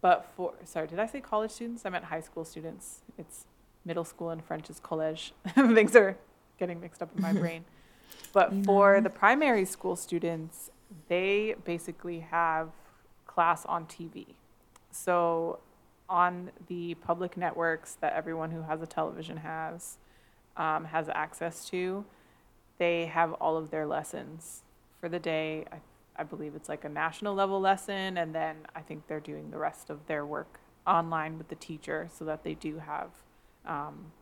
[0.00, 1.86] But for, sorry, did I say college students?
[1.86, 3.00] I meant high school students.
[3.16, 3.44] It's
[3.84, 5.30] middle school and French is collège.
[5.54, 6.16] Things are
[6.58, 7.64] getting mixed up in my brain.
[8.32, 9.00] But You for know.
[9.02, 10.70] the primary school students,
[11.08, 12.70] they basically have
[13.26, 14.26] class on TV.
[14.90, 15.60] So
[16.08, 19.98] on the public networks that everyone who has a television has
[20.56, 22.04] um, has access to,
[22.78, 24.62] they have all of their lessons
[25.00, 25.64] for the day.
[25.72, 25.76] I,
[26.18, 29.58] I believe it's like a national level lesson, and then I think they're doing the
[29.58, 33.10] rest of their work online with the teacher, so that they do have,
[33.66, 34.12] um,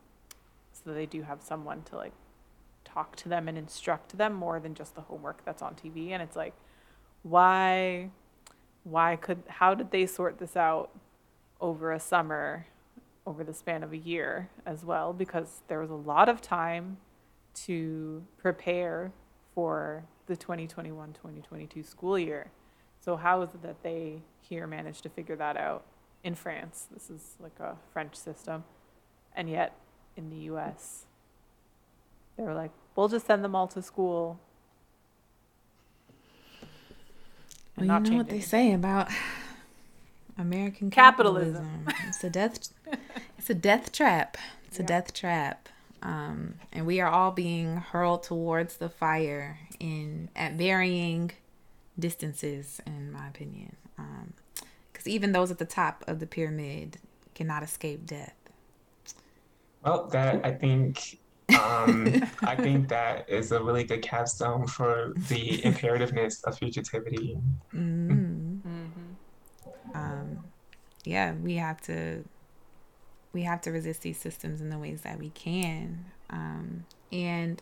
[0.73, 2.12] so that they do have someone to like
[2.94, 6.10] talk to them and instruct them more than just the homework that's on TV.
[6.10, 6.54] And it's like,
[7.22, 8.10] why,
[8.84, 10.90] why could, how did they sort this out
[11.60, 12.66] over a summer,
[13.26, 15.12] over the span of a year as well?
[15.12, 16.98] Because there was a lot of time
[17.54, 19.12] to prepare
[19.54, 22.50] for the 2021 2022 school year.
[23.00, 25.84] So, how is it that they here managed to figure that out
[26.22, 26.88] in France?
[26.90, 28.64] This is like a French system.
[29.36, 29.74] And yet,
[30.16, 31.06] in the US,
[32.36, 34.38] they were like, we'll just send them all to school.
[37.76, 39.08] Well, not you know what change they say about
[40.38, 41.84] American Capitalism.
[41.86, 42.08] capitalism.
[42.08, 42.68] It's a death.
[43.38, 44.36] It's a death trap.
[44.66, 45.68] It's a death trap.
[46.02, 51.32] Um, and we are all being hurled towards the fire in at varying
[51.98, 53.76] distances, in my opinion.
[54.92, 56.98] Because even those at the top of the pyramid
[57.34, 58.34] cannot escape death.
[59.84, 61.18] Well, that I think
[61.50, 67.40] um, I think that is a really good capstone for the imperativeness of fugitivity.
[67.74, 68.60] Mm.
[68.62, 69.96] Mm-hmm.
[69.96, 70.44] um,
[71.04, 72.24] yeah, we have to
[73.32, 76.06] we have to resist these systems in the ways that we can.
[76.30, 77.60] Um, and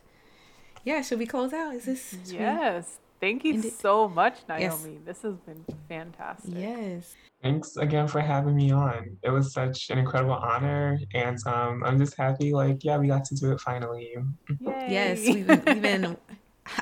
[0.85, 1.75] yeah, should we close out?
[1.75, 2.99] Is this should we- Yes.
[3.23, 3.75] Thank you End it.
[3.75, 4.83] so much, Yes.
[4.83, 4.99] Naomi.
[5.07, 6.55] This has been fantastic.
[6.57, 7.15] Yes.
[7.41, 9.17] Thanks again for having me on.
[9.23, 12.53] It was such an incredible honor, and um, I'm just happy.
[12.53, 14.17] Like, yeah, we got to do it finally.
[14.61, 14.87] Yay.
[14.91, 16.17] Yes, we've been, we've been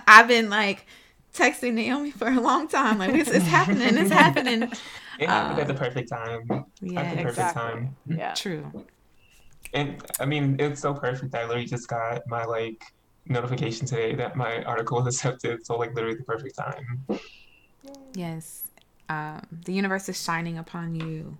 [0.06, 0.86] I've been like
[1.34, 2.96] texting Naomi for a long time.
[2.98, 4.62] Like it's, it's happening, it's happening.
[5.18, 6.40] It happened Uh, at the perfect time.
[6.80, 7.62] Yeah, At the perfect exactly.
[7.62, 7.96] time.
[8.06, 8.32] Yeah.
[8.32, 8.84] true.
[9.74, 11.34] And I mean, it's so perfect.
[11.34, 12.82] I literally just got my like
[13.26, 15.64] notification today that my article was accepted.
[15.64, 17.06] So like literally the perfect time.
[18.14, 18.64] Yes.
[19.08, 21.36] Um, the universe is shining upon you.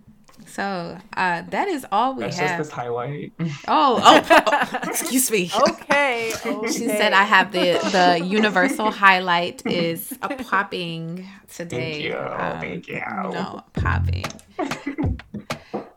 [0.47, 3.33] So uh, that is all we That's just this highlight.
[3.69, 5.51] Oh, oh, oh, excuse me.
[5.69, 6.33] Okay.
[6.47, 6.73] okay.
[6.73, 11.93] She said I have the the universal highlight is a popping today.
[11.93, 13.03] Thank you, Um, thank you.
[13.31, 14.25] No, popping.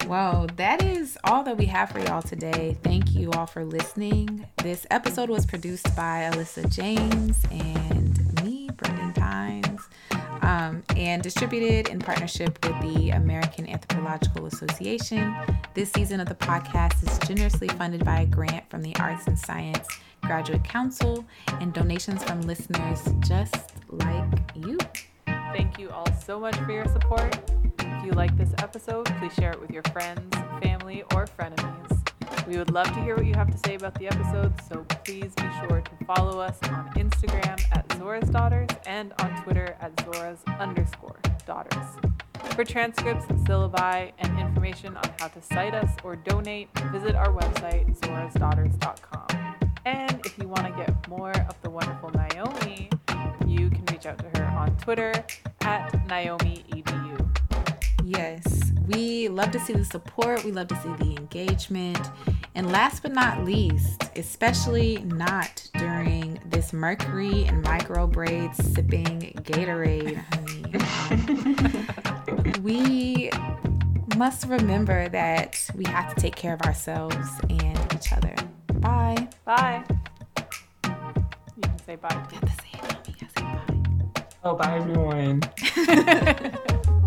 [0.08, 2.78] Well, that is all that we have for y'all today.
[2.84, 4.46] Thank you all for listening.
[4.58, 9.82] This episode was produced by Alyssa James and me, Brendane Tynes,
[10.42, 15.34] um, and distributed in partnership with the American Anthropological Association.
[15.74, 19.40] This season of the podcast is generously funded by a grant from the Arts and
[19.40, 19.88] Science
[20.22, 21.26] Graduate Council
[21.62, 24.78] and donations from listeners just like you.
[25.26, 27.40] Thank you all so much for your support.
[28.04, 32.46] If you like this episode, please share it with your friends, family, or frenemies.
[32.46, 35.34] We would love to hear what you have to say about the episode, so please
[35.36, 40.40] be sure to follow us on Instagram at Zora's Daughters and on Twitter at Zora's
[40.60, 41.86] underscore daughters.
[42.56, 47.98] For transcripts, syllabi, and information on how to cite us or donate, visit our website,
[48.02, 49.56] zorasdaughters.com.
[49.86, 52.90] And if you want to get more of the wonderful Naomi,
[53.48, 55.14] you can reach out to her on Twitter
[55.62, 57.33] at Naomi E EDU.
[58.04, 60.44] Yes, we love to see the support.
[60.44, 62.00] We love to see the engagement.
[62.54, 70.22] And last but not least, especially not during this mercury and micro braids sipping Gatorade,
[70.34, 70.64] honey,
[72.30, 73.32] um, we
[74.18, 78.36] must remember that we have to take care of ourselves and each other.
[78.76, 79.30] Bye.
[79.46, 79.84] Bye.
[80.38, 82.10] You can say bye.
[82.12, 83.00] You have to say it, mommy.
[83.08, 83.44] You gotta say
[84.14, 84.26] bye.
[84.44, 85.42] Oh, bye everyone.